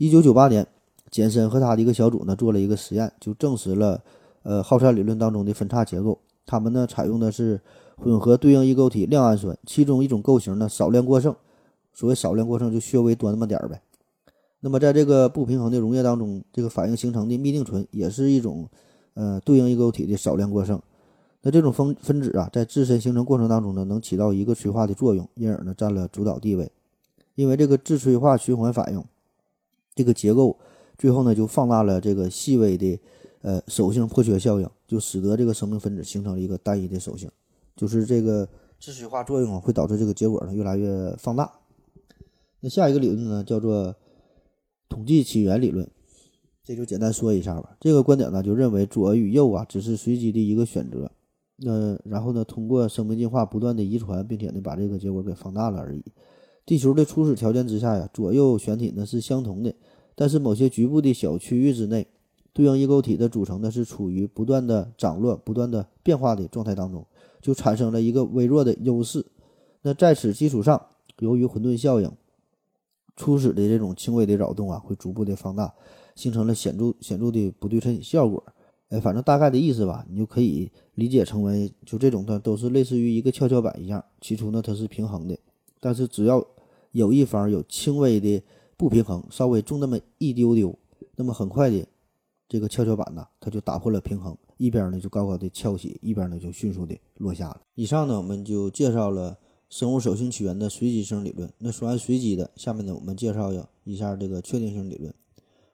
[0.04, 0.66] 一九九八年，
[1.10, 3.98] 简森和他的一个小组呢做了一个实验，就证实了
[4.42, 6.18] 呃耗散理论当中的分叉结构。
[6.44, 7.58] 他们呢采用的是
[7.96, 11.34] 混合对应异构体亮氨酸，其中一种构型呢少量过剩。
[11.94, 13.80] 所谓少量过剩，就稍微多那么点儿呗。
[14.60, 18.68] 那么在这个不平衡的溶液当中，这个反应形成的嘧啶醇也是一种
[19.14, 20.78] 呃对应异构体的少量过剩。
[21.40, 26.70] 那这种分分子啊，在自身形成过程当中呢，能起到一个催化的作用，因而呢占了主导地位。
[27.36, 29.02] 因为这个自催化循环反应。
[29.94, 30.58] 这个结构
[30.98, 32.98] 最后呢，就放大了这个细微的
[33.42, 37.30] 呃手性破缺效应，就使得这个生命分子形成了一个单一的手性，
[37.76, 38.48] 就是这个
[38.80, 41.50] 自催化作用啊，会导致这个结果呢越来越放大。
[42.60, 43.94] 那下一个理论呢，叫做
[44.88, 45.88] 统计起源理论，
[46.62, 47.76] 这就简单说一下吧。
[47.80, 51.10] 这个观点呢，就认为左与右啊只是随机的一个选择，
[51.56, 56.02] 那然后呢，通过生命进化不断的遗传，并且呢把这个结果给放大了而已。
[56.66, 59.74] 地球的初始条件之下呀，左右旋体呢是相同的，
[60.14, 62.06] 但是某些局部的小区域之内，
[62.52, 67.06] 对应异构体的组成呢是处于不断的涨落、不断的变化的状态当中，
[67.42, 69.26] 就产生了一个微弱的优势。
[69.82, 70.80] 那在此基础上，
[71.18, 72.10] 由于混沌效应，
[73.16, 75.74] 初始的这种轻微的扰动啊，会逐步的放大，
[76.14, 78.42] 形成了显著显著的不对称效果。
[78.88, 85.36] 哎，反正大概的意思吧，你就可以理解成为，就这种的都是类似于一个跷跷板一样，起初呢它是平衡的，
[85.80, 86.46] 但是只要
[86.94, 88.40] 有一方有轻微的
[88.76, 90.78] 不平衡，稍微重那么一丢丢，
[91.16, 91.84] 那么很快的，
[92.48, 97.60] 这个跷跷板呢，它就打破了平衡，一边呢就高高的翘起，一边呢就迅速的落下了。
[97.74, 99.36] 以上呢，我们就介绍了
[99.68, 101.52] 生物手性起源的随机性理论。
[101.58, 103.52] 那说完随机的，下面呢，我们介绍
[103.82, 105.12] 一下这个确定性理论。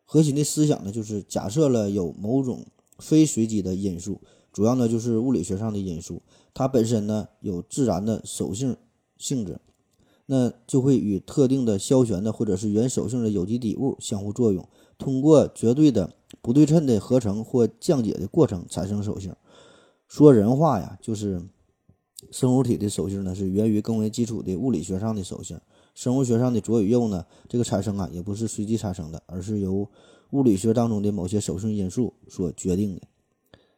[0.07, 2.65] 核心的思想呢，就是假设了有某种
[2.99, 4.23] 非随机的因素，
[4.55, 6.23] 主要呢就是物理学上的因素，
[6.55, 8.75] 它本身呢有自然的手性
[9.19, 9.61] 性质。
[10.33, 19.35] 那就会与特定的消旋的或者是原手性的有机底物相互作用，通过绝对的不对称的合成或降解的过程产生手性。
[20.07, 21.43] 说人话呀，就是
[22.31, 25.61] 生物体的手性呢是源于更为基础的物理学上的手性。
[25.97, 29.89] 生物学上的左与右呢，这个产生啊也不是随机产生的，而是由
[30.31, 33.03] 物理学当中的某些手性因素所决定的。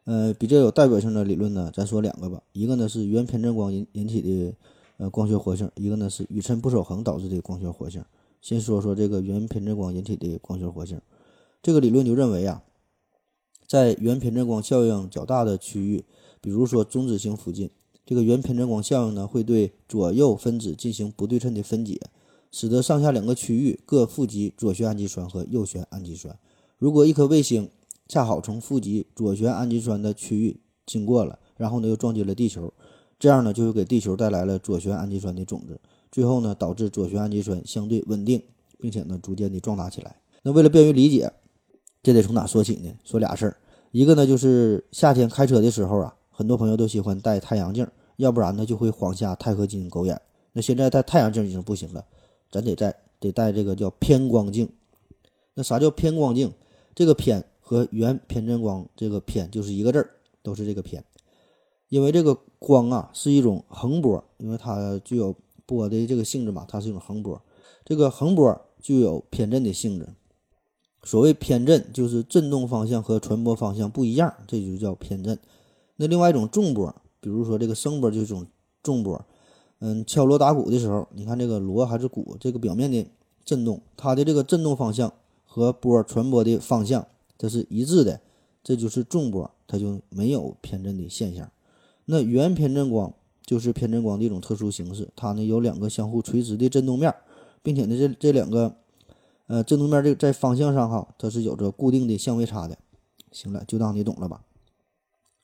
[0.04, 4.54] 呃，比较有代表性的理论呢，咱说两个吧，一个呢是原偏振光引引起的。
[5.02, 8.04] 呃，光学活性，一个呢是宇称不守恒导致的光学活性。
[8.40, 11.00] 先说说这个原偏振光引起的光学活性，
[11.60, 12.62] 这个理论就认为啊，
[13.66, 16.04] 在原偏振光效应较大的区域，
[16.40, 17.68] 比如说中子星附近，
[18.06, 22.00] 这个原偏振光效应呢会对左右分子进行不对称的分解，
[22.52, 26.38] 使得上下两个区域各富集左旋氨基酸和右旋氨基酸。
[26.78, 27.68] 如果一颗卫星
[28.06, 32.72] 恰好从富集左旋氨基酸的区域经过了，然后呢又撞击了地球。
[33.22, 35.80] 这样呢，就会给地球带来了左旋氨基酸的种子，
[36.10, 38.42] 最后呢，导致左旋氨基酸相对稳定，
[38.80, 40.16] 并且呢，逐渐的壮大起来。
[40.42, 41.32] 那为了便于理解，
[42.02, 42.92] 这得从哪说起呢？
[43.04, 43.56] 说俩事儿，
[43.92, 50.20] 一个呢，就是夏天开车的时候啊，很多朋友都喜欢戴太阳镜，要不然呢，就会晃瞎钛合金狗眼。
[50.52, 52.04] 那现在戴太阳镜已经不行了，
[52.50, 54.68] 咱得戴得戴这个叫偏光镜。
[55.54, 56.52] 那啥叫偏光镜？
[56.92, 60.10] 这个偏和原偏振光这个偏就是一个字儿，
[60.42, 61.04] 都是这个偏。
[61.92, 67.38] 因为这个光啊是一种横波，因为它具有波的这个性质嘛，它是一种横波。
[67.84, 70.08] 这个横波具有偏振的性质。
[71.02, 75.38] 所谓偏振，就是振动方向和传播方向不一样，这就叫偏振。
[75.96, 78.46] 那另外一种重波，比如说这个声波就是一种
[78.82, 79.22] 重波。
[79.80, 83.06] 嗯，敲锣打鼓的时候，你看这个锣还是鼓，这个表面的
[83.44, 85.12] 振动，它的这个振动方向
[85.44, 88.18] 和波传播的方向这是一致的，
[88.64, 91.50] 这就是重波，它就没有偏振的现象。
[92.04, 93.12] 那原偏振光
[93.44, 97.14] 就是偏振光的一种特殊形式，它呢有两个相互垂直的振动面，
[97.62, 98.76] 并且呢，这这两个
[99.46, 102.78] 呃振动面这在方向上哈，它是有着固定的相位差的。
[103.30, 104.44] 行了，就当你懂了吧。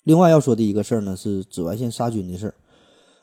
[0.04, 2.54] 另外要说的一个事儿呢，是紫外线杀菌的事儿。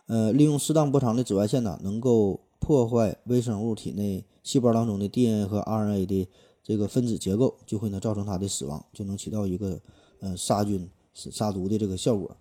[0.07, 6.27] 呃，利用适当波长的紫外线呢，能够破坏微生物体内细胞当中的 DNA 和 RNA 的
[6.63, 9.79] 这个分子结构，就会呢造成它的死亡，就能起到一个
[10.19, 12.35] 呃杀菌、杀毒的这个效果。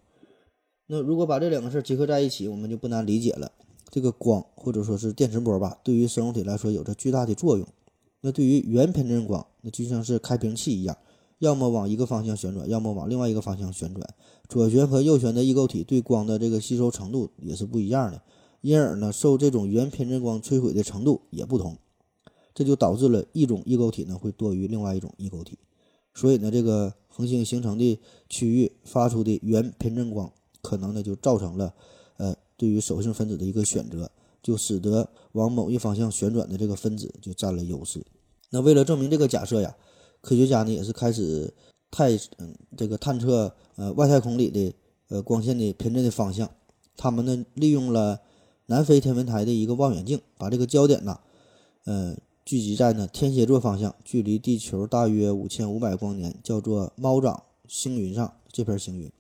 [0.86, 3.50] 那如果把这两个事儿结合在一起，我们就不难理解了。
[3.90, 7.66] 这个光或者说是电磁波吧，对于生物体来说有着巨大的作用。
[8.20, 10.96] 那对于原偏振光，那就像是开瓶器一样，
[11.38, 14.06] 要么往一个方向旋转，要么往另外一个方向旋转。
[14.48, 18.20] 左旋和右旋的异构体对光的这个吸收程度也是不一样的，
[18.60, 21.78] 因而呢，受这种原偏振光摧毁的程度也不同。
[22.54, 25.58] 这就导致了一种异构体呢会多于另外一种异构体，
[26.14, 30.32] 所以呢，这个恒星形成的区域发出的原偏振光。
[30.64, 31.74] 可能呢，就造成了，
[32.16, 34.10] 呃，对于手性分子的一个选择，
[34.42, 38.02] 就使得往某一方向旋转的这个分子就占了优势。
[38.48, 39.76] 那为了证明这个假设呀，
[40.22, 41.52] 科学家呢也是开始
[41.90, 44.74] 太嗯这个探测呃外太空里的
[45.08, 46.48] 呃光线的偏振的方向。
[46.96, 48.20] 他们呢利用了
[48.66, 51.18] 南非天文台的一个望远镜，把这个焦点呢，
[51.84, 59.10] 呃聚集在呢天蝎座方向，距离地球大约五千五百光年，叫做猫掌星云上这片星云。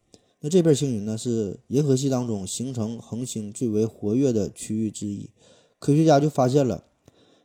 [0.44, 5.30] 那这片星云呢，是银河系当中形成恒星最为活跃的区域之一。
[5.78, 6.84] 科学家就发现了，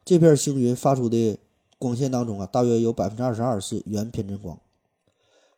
[0.04, 1.38] 这片星云发出的
[1.78, 4.60] 光线当中啊，大约有百分之二十二是原偏振光。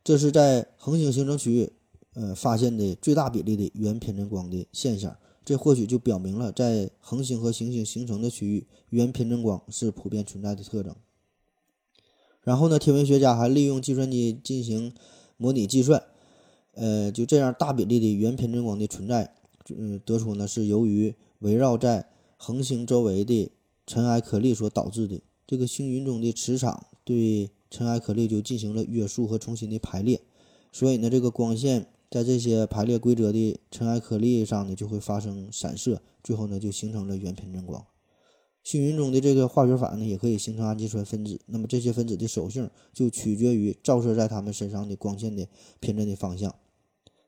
[0.03, 1.71] 这是在恒星形成区域，
[2.13, 5.17] 呃，发现的最大比例的原偏振光的现象。
[5.43, 10.95] 这或许就表明了，在恒星和行星形成的区域，原偏振光是普遍存在的特征。
[12.43, 14.93] 然后呢，天文学家还利用计算机进行
[15.37, 16.03] 模拟计算。
[16.81, 19.35] 呃，就这样大比例的原偏振光的存在，
[19.69, 23.51] 嗯，得出呢是由于围绕在恒星周围的
[23.85, 25.21] 尘埃颗粒所导致的。
[25.45, 30.21] 这个星云中的磁场对尘埃颗粒就进行了约束和重新的排列，
[30.71, 37.85] 所以呢，这个光线在这些排列规则的尘埃颗粒上呢就会发生散射，最后呢就形成了原偏振光。
[38.63, 45.47] 星云中的这个化学反应呢也可以形成氨基酸分子，那么这些分子的手性就取决于照射在它们身上的光线的
[45.79, 46.55] 偏振的方向。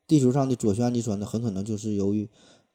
[0.06, 2.28] 地球上的左旋氨基酸呢，很可能就是由于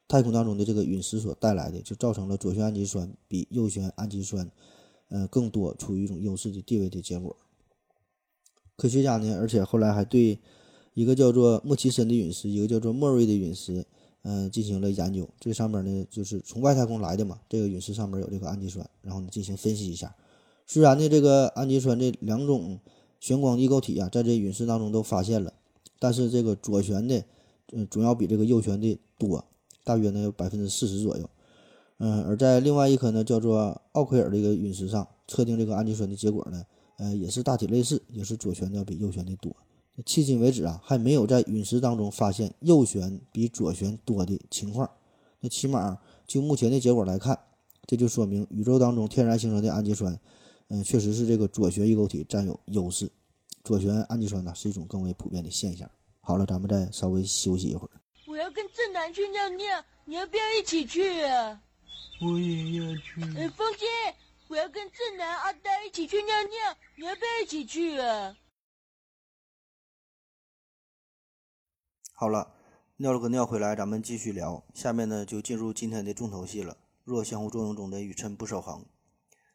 [0.08, 4.50] 太空当中的这个陨石所带来的，就造成了左旋氨基酸比右旋氨基酸，
[5.08, 7.36] 呃，更多，处于一种优势的地位的结果。
[8.76, 10.40] 科学家呢，而且后来还对
[10.94, 13.86] 一个叫做莫奇森的陨石，一个叫做莫瑞的陨石，
[14.22, 15.28] 嗯，进行了研究。
[15.38, 20.12] 这上面呢，就是从外太空来的嘛，这个陨石上面有这个氨基酸，然后呢进行分析一下。
[20.66, 22.80] 虽然呢，这个氨基酸这两种
[23.20, 25.52] 旋光异构体啊，在这陨石当中都发现了。
[26.00, 27.22] 但是这个左旋的，
[27.72, 29.44] 嗯，总要比这个右旋的多，
[29.84, 31.30] 大约呢有百分之四十左右。
[31.98, 36.64] 嗯，而在另外一颗呢叫做奥奎尔的一个陨石上，测定这个氨基酸的结果呢，
[36.96, 39.54] 呃，也是大体类似，也是左旋的要比右旋的多。
[40.06, 44.88] 迄今为止啊，还没有在陨石当中发现右旋比左旋多的情况。
[45.40, 47.38] 那起码就目前的结果来看，
[47.86, 50.18] 这就说明宇宙当中天然形成的氨基酸，
[50.68, 53.10] 嗯，确实是这个左旋异构体占有优势。
[53.62, 55.90] 左旋氨基酸呢是一种更为普遍的现象。
[56.20, 58.00] 好了，咱们再稍微休息一会儿。
[58.26, 61.60] 我要跟正南去尿尿，你要不要一起去啊？
[62.22, 63.22] 我也要去。
[63.38, 63.86] 哎，风姐，
[64.48, 68.36] 我要跟正南、阿呆一起去尿尿，你要不要一起去啊？
[72.12, 72.54] 好了，
[72.98, 74.62] 尿了个尿回来，咱们继续聊。
[74.74, 78.86] 下面呢就进入今天的重头戏了——弱相互作用中的宇称不守恒。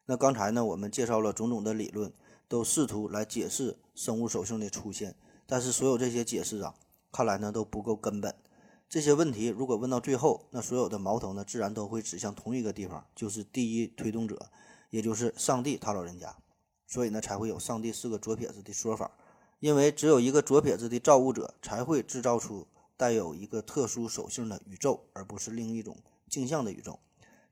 [0.04, 2.12] 那刚才呢我们介绍了种种的理论。
[2.48, 5.14] 都试图来解释生物手性的出现，
[5.46, 6.74] 但是所有这些解释啊，
[7.12, 8.34] 看来呢都不够根本。
[8.88, 14.48] 这些问题如果问到最后，那所有的矛头呢，自然都会指向同一个地方，就是第一推动者，
[14.90, 16.36] 也就是上帝他老人家。
[16.86, 19.10] 所以呢，才会有上帝是个左撇子的说法。
[19.58, 25.96] 因为只有一个左撇子的造物者，才会制造出带有一个特殊手性的宇宙，而不是另一种
[26.28, 27.00] 镜像的宇宙。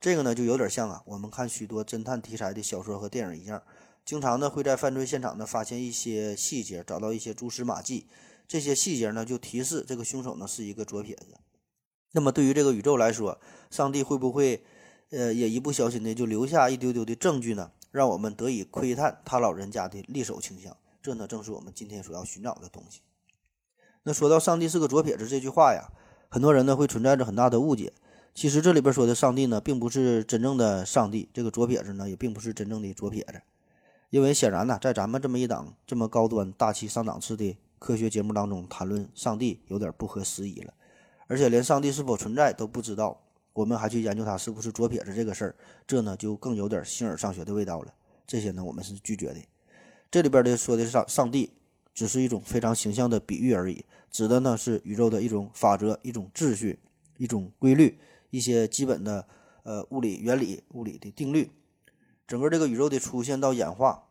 [0.01, 3.61] 这个呢，就有点像啊，我们看许多侦探题材的小说和电影一样。
[4.05, 8.07] 经常呢会在犯罪现场呢发现一些细节，找到一些蛛丝马迹。
[8.47, 11.39] 这些细节呢就提示这个凶手呢是一个左撇子。
[12.13, 13.41] 那么对于这个宇宙来说，
[13.71, 14.63] 上帝会不会，
[15.11, 20.77] 呃，也一不小心的就留下一丢丢的证据呢，让我们得以窥探他老人家的利手倾向？
[21.03, 23.01] 这呢正是我们今天所要寻找的东西。
[24.03, 25.91] 那说到上帝是个左撇子这句话呀，
[26.29, 27.95] 很多人呢会存在着很大的误解。
[28.35, 33.41] 其实这里边说的上帝呢，并不是真正的上帝，这个左撇子呢也并不是真正的左撇子。
[34.15, 40.73] 因为显然呢，在咱们这么一档这么高端、大气、上档次的科学节目当中谈论上帝有点不合时宜了，
[41.27, 43.21] 而且连上帝是否存在都不知道，
[43.53, 47.93] 我们还去研究它是不是左撇子这个事儿，这呢就更有点形而上学的味道了。
[48.25, 49.41] 这些呢我们是拒绝的。
[50.13, 51.51] 这里边的说的上上帝，
[51.93, 56.79] 只是一种非常形象的比喻而已，指的呢是宇宙的一种法则、一种秩序、
[57.17, 57.99] 一种规律、
[58.31, 59.27] 一些基本的
[59.65, 61.51] 呃物理原理、物理的定律。
[62.27, 64.05] 整个这个宇宙的出现到演化，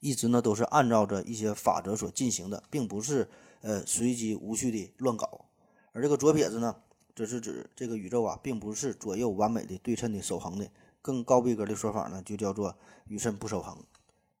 [0.00, 3.28] 一直呢都是按照着一些法则所进行的，并不是
[3.62, 5.46] 呃随机无序的乱搞。
[5.92, 6.76] 而这个左撇子呢，
[7.14, 10.70] 这是指这个宇宙啊，并不是左右完美的对称的守恒的。
[11.02, 12.76] 更高逼格的说法呢，就叫做
[13.08, 13.76] 宇称不守恒。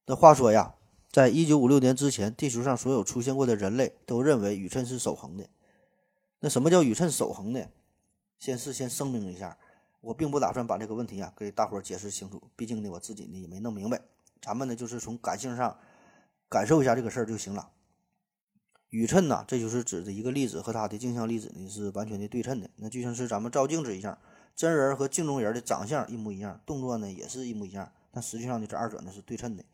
[0.06, 0.76] 那话说呀，
[1.10, 5.48] 在一九五六年之前，地球上所有出现过的人类都认为宇称是守恒的。
[6.38, 7.66] 那什么叫宇称守恒呢？
[8.38, 9.58] 先事先声明一下，
[10.02, 14.02] 我并不打算把这个问题啊给大伙儿解释清楚，毕竟呢我自己呢也没弄明白。
[14.42, 15.78] 咱们呢就是从感性上
[16.48, 17.70] 感受一下这个事儿就行了。
[18.90, 24.18] 宇称呐，这就是指的一个粒子和它的镜像粒子呢是完全的对称的，那就像是咱们照镜子一样。
[24.54, 29.64] 真人和镜中人的长相一模一样，动作呢也是一模一样，但实际上呢这二者呢是对称的。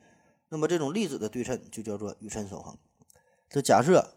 [0.51, 2.77] 那么这种粒子的对称就叫做宇称守恒。
[3.49, 4.15] 这假设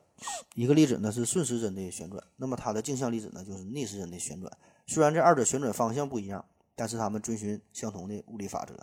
[0.54, 4.56] 一个粒子呢是顺时针的旋转，那么它的镜像粒子呢就是逆时针的旋转。
[4.92, 6.44] 虽然这二者旋转方向不一样，
[6.76, 8.76] 但是他们遵循相同的物理法则。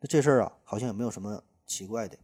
[0.00, 2.18] 那这事儿啊好像也没有什么奇怪的。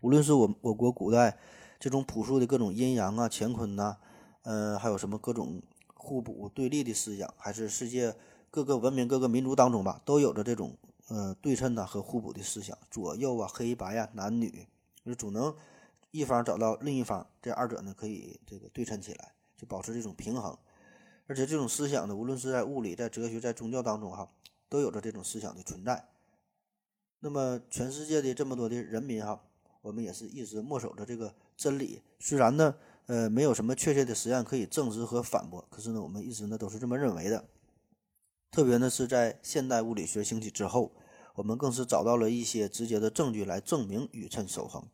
[0.00, 1.36] 无论是我我国古代
[1.78, 3.98] 这种朴素的各种阴阳啊、乾坤呐，
[4.42, 5.60] 呃，还有什么各种。
[6.00, 8.16] 互补对立的思想，还是世界
[8.50, 10.74] 各个文明、各个民族当中吧，都有着这种
[11.08, 14.66] 呃对称呐和互补的思想，左右啊、黑白呀、男女，
[15.04, 15.54] 就总能
[16.10, 20.56] 一方找到另一方，这二者呢可以这个对称起来，就保持这种平衡。
[21.28, 24.28] 而且这种思想呢，无论是在物理、在哲学、在宗教当中哈，
[24.68, 26.08] 都有着这种思想的存在。
[27.20, 29.40] 那么全世界的这么多的人民哈，
[29.82, 32.74] 我们也是一直默守着这个真理，虽然呢。
[33.08, 35.66] 呃，没有什么确切的实验可以证实和反驳。
[35.70, 37.48] 可是呢，我们一直呢都是这么认为的。
[38.50, 40.92] 特别呢是在现代物理学兴起之后，
[41.36, 44.86] 我们更是找到了一些直接的证据来证明宇称守恒。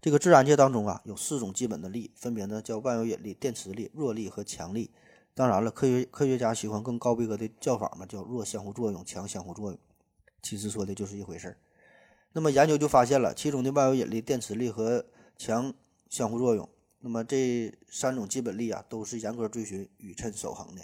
[0.00, 4.90] 这个自然界当中啊，有四种基本的力，分别呢叫万有引力、电磁力、弱力和强力。
[5.34, 9.78] 当然了，科学科学家喜欢更高逼格的叫法嘛，叫弱相互作用、强相互作用。
[10.40, 11.56] 其实说的就是一回事儿。
[12.32, 15.04] 那么研究就发现了，其中的万有引力、电磁力和
[15.36, 15.74] 强
[16.08, 16.68] 相互作用。
[17.00, 20.82] 那么这三种基本力啊，都是严格遵循宇称守恒的。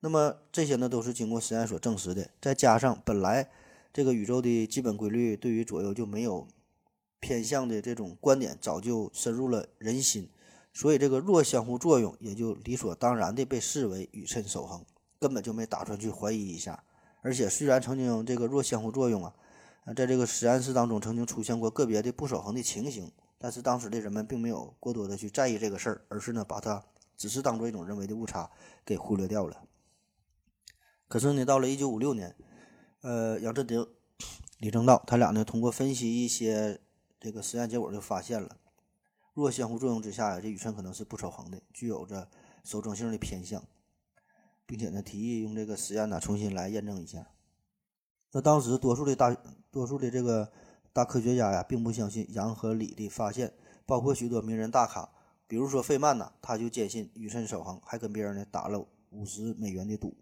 [0.00, 2.28] 那么这些呢，都是经过实验所证实的。
[2.40, 3.50] 再加上本来
[3.92, 6.46] 这个宇宙的基本规律对于左右就没有
[7.20, 10.28] 偏向的这种观点，早就深入了人心，
[10.72, 14.84] 所以这个弱相互作用也就理所当然的被视为宇称守恒，
[15.18, 16.82] 根本就没打算去怀疑一下。
[17.22, 19.34] 而且虽然曾经这个弱相互作用啊，
[19.96, 23.10] 在这个实验室当中曾经出现过个别的不守恒的情形。
[23.38, 26.84] 但是当时的人们并没有过多的去在意这个事儿，而是呢把它
[27.16, 28.48] 只是当做一种人为的误差
[28.84, 29.64] 给忽略掉了。
[31.08, 32.36] 可是呢，到了一九五六年，
[33.00, 33.84] 呃，杨振宁、
[34.58, 36.80] 李政道他俩呢通过分析一些
[37.18, 38.56] 这个实验结果，就发现了
[39.34, 42.28] 弱相互作用之下呀，这宇称可能是不守恒的，具有着
[42.64, 43.62] 守正性的偏向，
[44.66, 47.26] 并且呢提议用这个实验呢重新来验证一下。
[48.32, 49.36] 那当时多数的大
[49.70, 50.52] 多数的这个。
[50.94, 53.54] 大科学家呀，并不相信杨和李的发现，
[53.86, 55.08] 包括许多名人大咖，
[55.46, 60.14] 比如说费曼呐，他就坚信宇称守恒，还跟别人呢打了五十美元的赌。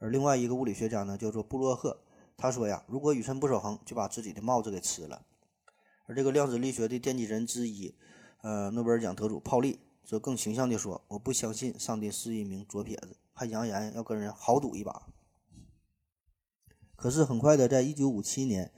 [0.00, 2.02] 而另外一个物理学家呢，叫做布洛赫，
[2.36, 5.24] 他说呀，如果宇称不守恒，就把自己的帽子给吃了。
[6.06, 7.94] 而这个量子力学的奠基人之一，
[8.42, 15.08] 呃，诺贝尔奖得主泡利，则更形象地说，我不相信上帝是一名左撇子，还扬言要跟人豪赌一把。
[16.96, 18.72] 可是很快的，在一九五七年。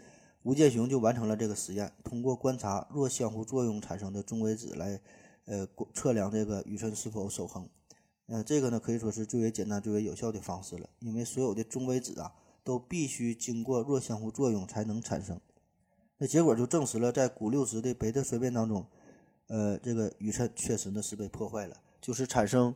[0.44, 5.00] 吴健雄就完成了这个实验，通过观察弱相互作用产生的中微子来，
[5.44, 7.68] 呃，测量这个宇称是否守恒。
[8.26, 15.40] 呃，这个呢可以说是最为简单、最为有效的方式了，因为所有的中微子啊都必须经过弱相互作用才能产生。
[16.18, 18.84] 那结果就证实了，在钴六十的贝塔衰变当中，
[19.52, 22.74] 呃，这个宇称确实呢是被破坏了，就是产生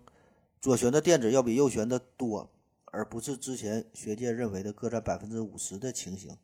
[0.60, 2.50] 左旋的电子要比右旋的多，
[2.84, 6.36] 而不是之前学界认为的各占百分之五十的情形。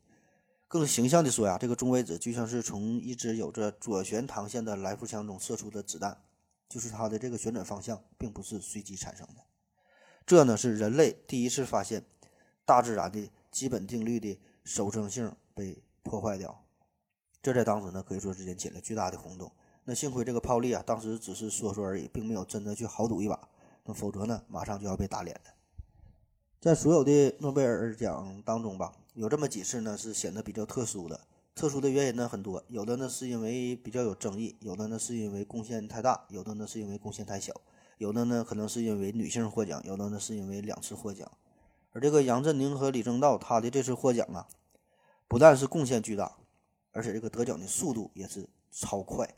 [0.67, 6.23] 更形象的说呀，这个中微子就像是从一支有着左旋膛线的来福枪中射出的子弹，
[6.67, 9.43] 就是它的这个旋转方向并不是随机产生的。
[10.25, 12.07] 这呢是人类第一次发现
[12.65, 16.65] 大自然的基本定律的守正性被破坏掉，
[17.43, 19.53] 这在当时呢可以说是引起了巨大的轰动。
[19.85, 23.49] 那幸亏这个泡利啊，当时只是说说而已，并没有真的去豪赌一把，
[23.85, 25.51] 那否则呢马上就要被打脸了。
[26.61, 28.93] 在所有的诺贝尔奖当中吧。
[29.15, 31.21] 有这么几次呢，是显得比较特殊的。
[31.55, 37.53] 特殊的原因呢很多，有的呢是因为比较有争议，有的呢是因为贡献太大，有的呢是因为贡献太小，
[37.99, 41.31] 有的呢可能是因为女性获奖，有的呢是因为两次获奖。
[41.93, 44.49] 而这个杨振宁和李政道他的这次获奖啊，
[45.29, 46.39] 不但是贡献巨大，
[46.93, 49.29] 而且这个得奖的速度也是超快。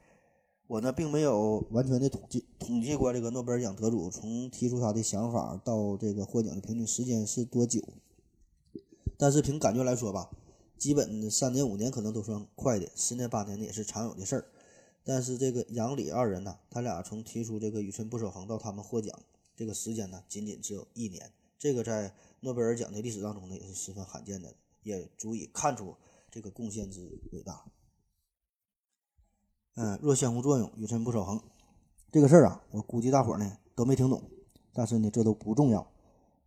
[0.66, 7.82] 我呢并没有完全的统计统计过这个诺贝尔奖得主从提出他的想法到这个获奖的平均时间是多久，
[9.18, 10.30] 但是凭感觉来说吧，
[10.78, 14.46] 基本三年五年可能都算快的，十年八年的也是常有的事儿。
[15.04, 19.20] 但是这个杨李二人呢，他俩从提出这个“宇称不守恒”到他们获奖，
[19.54, 25.94] 这个时间呢仅仅只有一年，这个在诺贝尔奖的历史当中呢也是十分罕见的，也足以看出
[26.30, 27.66] 这个贡献之伟大。
[29.76, 31.40] 嗯，弱相互作用，宇称不守恒，
[32.12, 34.22] 这个事儿啊，我估计大伙儿呢都没听懂，
[34.72, 35.90] 但是呢这都不重要，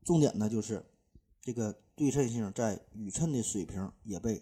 [0.06, 0.86] 重点呢就是
[1.42, 4.42] 这个对称性在宇称的水平也被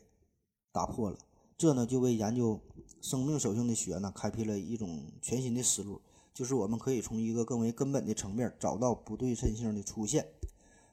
[0.71, 1.17] 打破了，
[1.57, 2.61] 这呢就为研究
[3.01, 5.99] 生命属性的学呢开辟了一种全新的思路，
[6.31, 10.27] 就是我们可以从一个更为根本的层面找到不对称性的出现。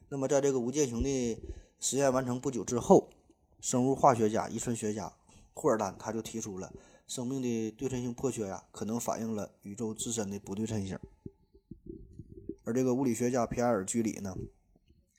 [0.09, 1.39] 那么在这个吴健雄的
[1.79, 3.09] 实验完成不久之后，
[3.61, 5.13] 生物化学家、遗传学家
[5.53, 6.73] 霍尔丹他就提出了。
[7.05, 10.97] 生命的对称性破缺呀，可能反映了宇宙自身的不对称性。
[12.63, 14.35] 而这个物理学家皮埃尔·居里呢，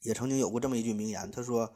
[0.03, 1.73] 也曾经有过这么一句名言，他说：“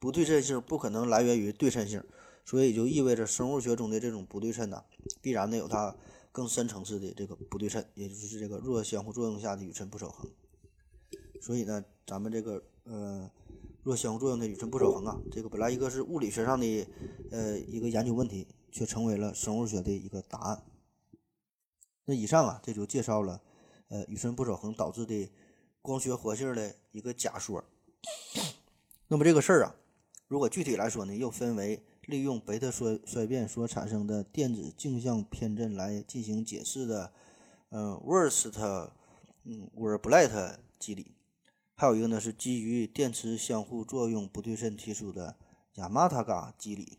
[0.00, 2.02] 不对称性不可能来源于对称性，
[2.44, 4.82] 所以就意味着生物学中的这种不对称呢，
[5.20, 5.94] 必然的有它
[6.32, 10.30] 更深层次的这个不对称，也就是这个弱相互作用下的宇称不守恒。
[11.42, 13.30] 所以呢，咱们这个呃
[13.82, 16.86] 弱相互作用的宇称不守恒啊，这个本来一个是物理学上的
[17.30, 20.62] 呃一个研究问题。”却成为了生物学的一个答案。
[22.04, 23.40] 那以上啊，这就介绍了，
[23.88, 25.30] 呃，宇称不守恒导致的
[25.80, 27.64] 光学活性的一个假说。
[29.08, 29.76] 那么这个事儿啊，
[30.26, 37.12] 如果具体来说呢，又分为利用贝塔衰衰变所产生的电子镜像偏振来进行解释的，
[37.70, 38.60] 嗯 w o r s t
[39.44, 41.14] 嗯 w o r b l e t 机理，
[41.76, 45.36] 还有一个呢是基于电磁相互作用不对称提出的
[45.74, 46.98] 亚马塔嘎机理。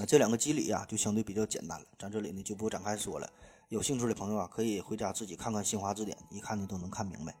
[0.00, 3.28] 那这两个机理呀，就相对比较简单了，咱这里呢就不展开说了。
[3.68, 7.36] 有兴趣的朋友啊，可以回家自己看看新华字典，一看呢都能看明白。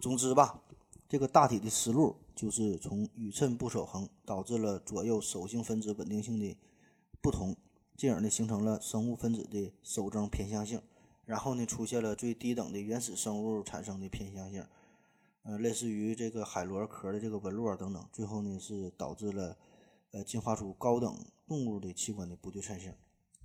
[0.00, 0.60] 总之吧，
[1.08, 6.56] 这个大体的思路就是从宇称不守恒导致了左右手性分子稳定性的
[7.20, 7.54] 不同，
[7.96, 10.82] 进而呢形成了生物分子的手征偏向性，
[11.24, 14.66] 然后呢出现了最低等的原始生物产生的偏向性，
[15.44, 19.56] 呃，类似于这个海螺壳的这个纹络等等，最后呢是导致了
[20.10, 21.16] 呃进化出高等。
[21.48, 22.94] 动物的器官的不对称性，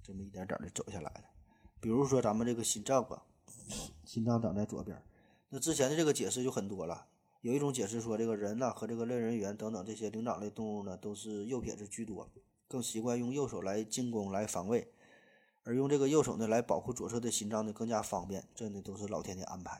[0.04, 1.24] 这么一点点的走下来的。
[1.80, 3.24] 比如说咱们这个心脏吧，
[4.04, 5.02] 心脏长在左边。
[5.48, 7.08] 那之前的这个解释就很多了，
[7.42, 12.30] 有一种解释说，这个人呢和这个类人猿等等这些灵长类动物呢都是右撇子居多，
[12.68, 14.94] 更习惯用右手来进攻来防卫，
[15.64, 19.80] 而用这个右手呢来保护左侧的心脏呢更加方便，这呢都是老天的安排。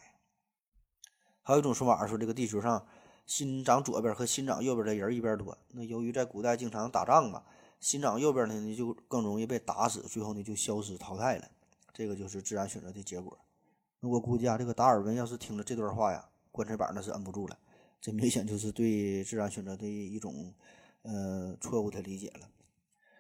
[1.42, 2.88] 还有一种说法说，这个地球上
[3.26, 7.44] 心长左边和心长右边的人一边多，那由于在古代经常打仗嘛。
[7.84, 11.52] 心脏右边的呢，就更容易被打死，最后呢就消失淘汰了。
[11.94, 13.38] 这个就是自然选择的结果。
[14.00, 17.60] 那我估计啊，这个达尔文要是听了这段话呀，棺材板那是摁不住了。
[18.00, 20.54] 这明显就是对自然选择的一种
[21.02, 22.48] 呃错误的理解了。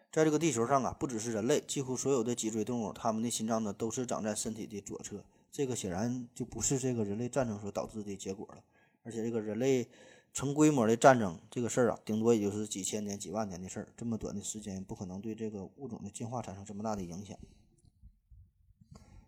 [0.09, 5.25] 在这个地球上啊，不只是人类，几乎所有的脊椎动物，它们的心脏呢都是长在身体的左侧。
[5.51, 8.63] 这个显然就不是这个人类战争所导致的结果了。
[9.03, 9.89] 而且这个人类。
[10.33, 17.37] 成规模的战争这个事儿啊，顶多也就是几千年、几万年的事儿，这么短的时间不可能对这个物种的进化产生这么大的影响。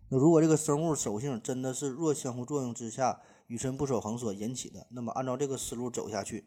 [0.09, 6.45] 那如果这个生物属性真的是弱相互作用之下宇称不守恒所引起的，那么按照这个思路走下去，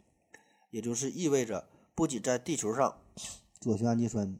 [0.70, 2.98] 也就是意味着不仅在地球上
[3.60, 4.36] 左旋氨基酸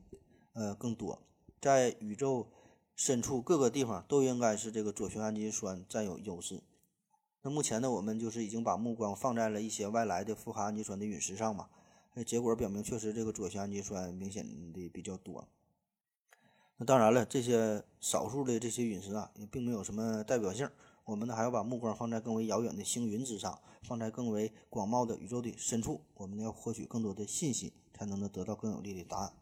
[0.55, 1.23] 呃更多，
[1.61, 2.49] 在宇宙
[2.97, 6.63] 深处各个地方都应该是这个左旋氨基酸占有优势。
[7.49, 11.69] 目前呢，我们就是已经把目光放在了一些外来的富含氨基酸的陨石上嘛。
[12.15, 15.47] 那结果表明，确实这个左旋氨基酸明显的比较多。
[16.77, 20.69] 那当然了，这些少数的这些陨石啊，也并没有什么代表性。
[21.05, 26.01] 我们呢，还要把目光放在更为遥远的星云之上，放在更为广袤的宇宙的深处。
[26.15, 29.33] 我们要获取更多的信息，才能呢得到更有力的答案。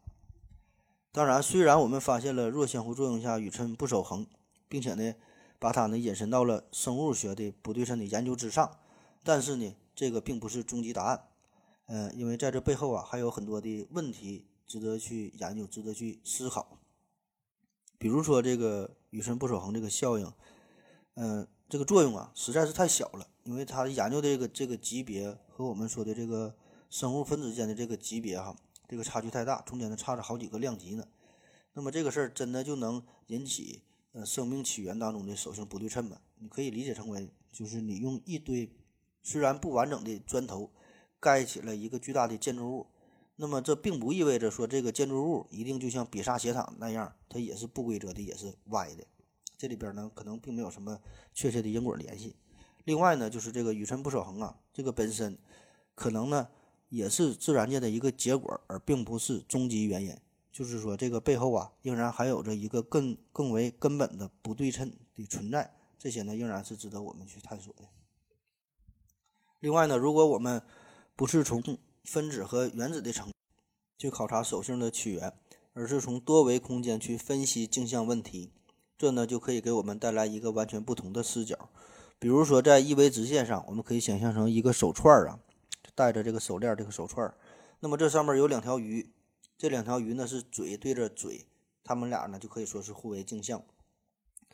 [1.13, 4.27] 当然，虽然我们发现了弱相互作用下宇称不守恒，
[4.69, 5.15] 并且呢。
[5.59, 8.79] 把它呢引申到了生物学的不对称的研究之上，
[9.23, 11.29] 但是呢，这个并不是终极答案，
[11.87, 16.79] 呃，因为在这背后啊还有很多的问题值得去研究，值得去思考。
[17.99, 20.31] 比如说这个宇称不守恒这个效应，
[21.15, 26.55] 嗯，这个作用啊实在是太小了，因为它研究的这个这个级别和我们说的这个
[26.91, 28.55] 生物分子间的这个级别哈，
[28.87, 31.09] 这个差距太大，中间呢差着好几个量级呢。
[31.73, 33.83] 那么这个事儿真的就能引起？
[34.17, 38.73] 呃，生命起源当中的手性不对称吧，你可以理解成为就是你用一堆
[39.23, 40.73] 虽然不完整的砖头
[41.21, 42.87] 盖起了一个巨大的建筑物，
[43.37, 49.05] 那么这并不意味着说这个建筑物一定就像比萨斜塔那样，它也是不规则的，也是歪的。
[49.59, 50.99] 这里边呢，可能并没有什么
[51.35, 52.37] 确切的因果联系。
[52.85, 55.37] 另外呢，就是这个宇称不守恒啊，这个本身
[55.95, 56.49] 可能呢
[56.89, 60.17] 也是自然界的一个结果，而并不是终极原因。
[60.57, 65.71] 就是说，这个背后啊，仍然还有着一个更更为根本的不对称的存在。
[65.99, 67.85] 这些呢，仍然是值得我们去探索的。
[69.61, 70.63] 另外呢，如果我们
[71.15, 71.63] 不是从
[72.05, 73.31] 分子和原子的层
[73.99, 75.31] 去考察手性的起源，
[75.75, 78.51] 而是从多维空间去分析镜像问题。
[78.97, 81.69] 这呢就可以给我们带来一个完全不同的视角，
[82.19, 85.39] 比如说在一维直线上，我们可以想象成一个手串儿啊，
[85.95, 87.35] 带着这个手链这个手串儿，
[87.81, 89.13] 那么这上面有两条鱼，
[89.59, 91.47] 这两条鱼呢是嘴对着嘴，
[91.83, 93.63] 它们俩呢就可以说是互为镜像。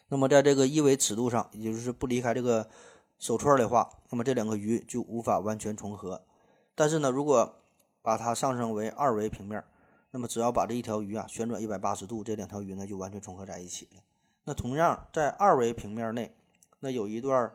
[0.09, 2.69] 那么在这个一维尺度上，也就是不离开这个
[3.19, 6.23] 手串的话，那么这两个鱼就无法完全重合。
[6.75, 7.57] 但是呢，如果
[8.01, 9.65] 把它上升为二维平面，
[10.11, 14.03] 那么只要把这一条鱼啊旋转一百八十度，这两条鱼呢就完全重合在一起了。
[14.45, 16.37] 那同样在二维平面内，
[16.81, 17.53] 那有一段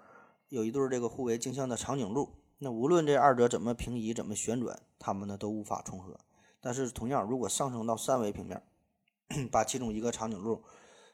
[0.49, 6.17] 有一对这个互为镜像的长颈鹿，那无论这二者怎么平移、怎么旋转，它们呢都无法重合。
[6.60, 8.62] 但是同样，如果上升到三维平面，
[9.51, 10.64] 把其中一个长颈鹿，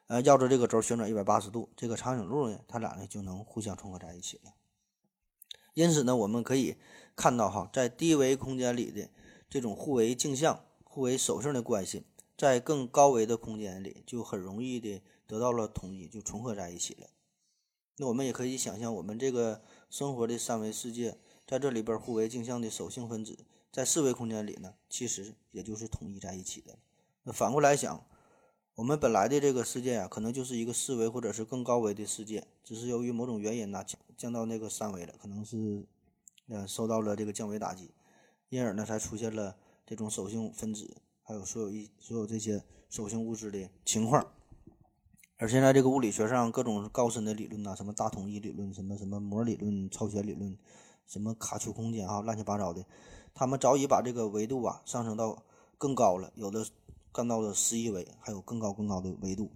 [0.08, 4.54] 呃，绕着这个轴旋转一百八十度，这个长颈鹿呢，它俩呢就能互相重合在一起了。
[5.74, 6.78] 因此呢，我们可以
[7.16, 9.10] 看到哈，在低维空间里的
[9.50, 12.04] 这种互为镜像、互为手性的关系，
[12.38, 15.02] 在更高维的空间里就很容易的。
[15.26, 17.08] 得到了统一，就重合在一起了。
[17.98, 21.18] 那我们也可以想象，我们这个生活的三维世界，
[21.48, 23.39] 在这里边互为镜像的手性分子，
[23.74, 26.78] 在四维空间里呢，其实也就是统一在一起的。
[27.24, 28.05] 那反过来想，
[28.76, 35.88] 我们本来的这个世界啊，可能就是一个四维或者是更高维的世界，只是由于某种原因呢，降降到那个三维了，可能是
[36.49, 37.89] 呃受到了这个降维打击，
[38.49, 39.57] 因而呢，才出现了
[39.88, 44.28] 这种手性分子，还有所有一所有这些手性物质的情况。
[45.38, 50.55] 而现在这个物理学上各种高深的理论呐，什么大统一理论，什么什么膜理论、超弦理论，
[51.07, 52.86] 什么卡丘空间啊，乱七八糟的，
[53.34, 55.43] 他们早已把这个维度啊上升到
[55.77, 56.65] 更高了，有的
[57.11, 59.51] 干到了十一维，还有更高更高的维度。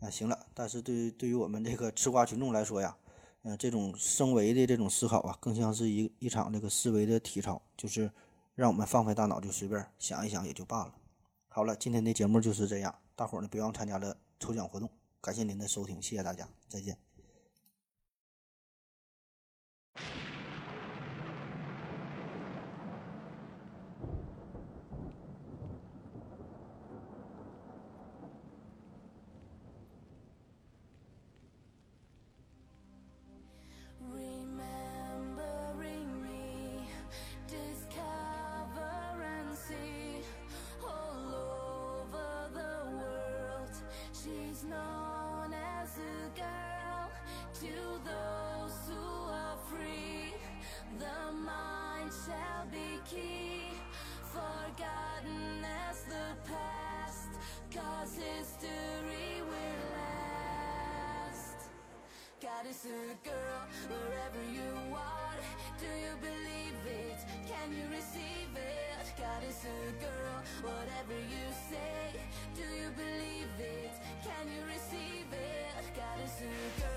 [0.00, 2.96] 啊，行了，但是对于对于我们这个吃瓜群众来说呀，
[3.42, 8.10] 嗯，这种升维的这种思考啊，更像是一一场这个思维的体操，就是
[8.54, 10.94] 让我们放飞大脑，就随便想一想也就罢了。
[11.48, 14.16] 好了，今天的节目就是这样，大伙儿呢别忘参加了。
[14.40, 14.90] 抽奖活动，
[15.22, 17.13] 感谢您的收听，谢谢大家，再见。
[70.64, 72.18] Whatever you say,
[72.56, 73.92] do you believe it?
[74.24, 75.94] Can you receive it?
[75.94, 76.93] Got a super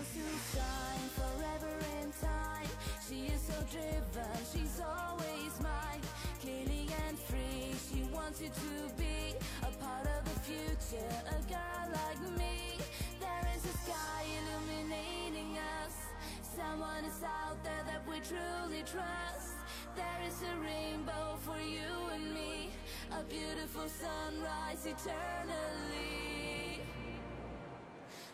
[0.00, 2.70] wants to shine forever in time.
[3.06, 6.00] She is so driven, she's always mine.
[6.40, 11.84] Clearly and free, she wants you to be a part of the future, a girl
[11.92, 12.78] like me.
[13.20, 15.96] There is a sky illuminating us.
[16.56, 19.52] Someone is out there that we truly trust.
[19.96, 22.70] There is a rainbow for you and me,
[23.12, 26.39] a beautiful sunrise eternally.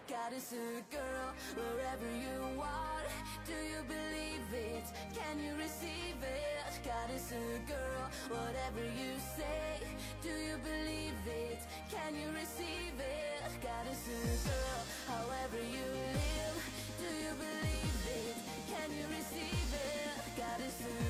[0.09, 3.03] God is a girl wherever you are.
[3.45, 4.87] Do you believe it?
[5.13, 6.73] Can you receive it?
[6.85, 9.83] God is a girl, whatever you say.
[10.23, 11.59] Do you believe it?
[11.91, 13.43] Can you receive it?
[13.59, 14.81] God is a girl,
[15.11, 16.59] however you live.
[17.03, 18.37] Do you believe it?
[18.71, 20.39] Can you receive it?
[20.39, 21.06] God is a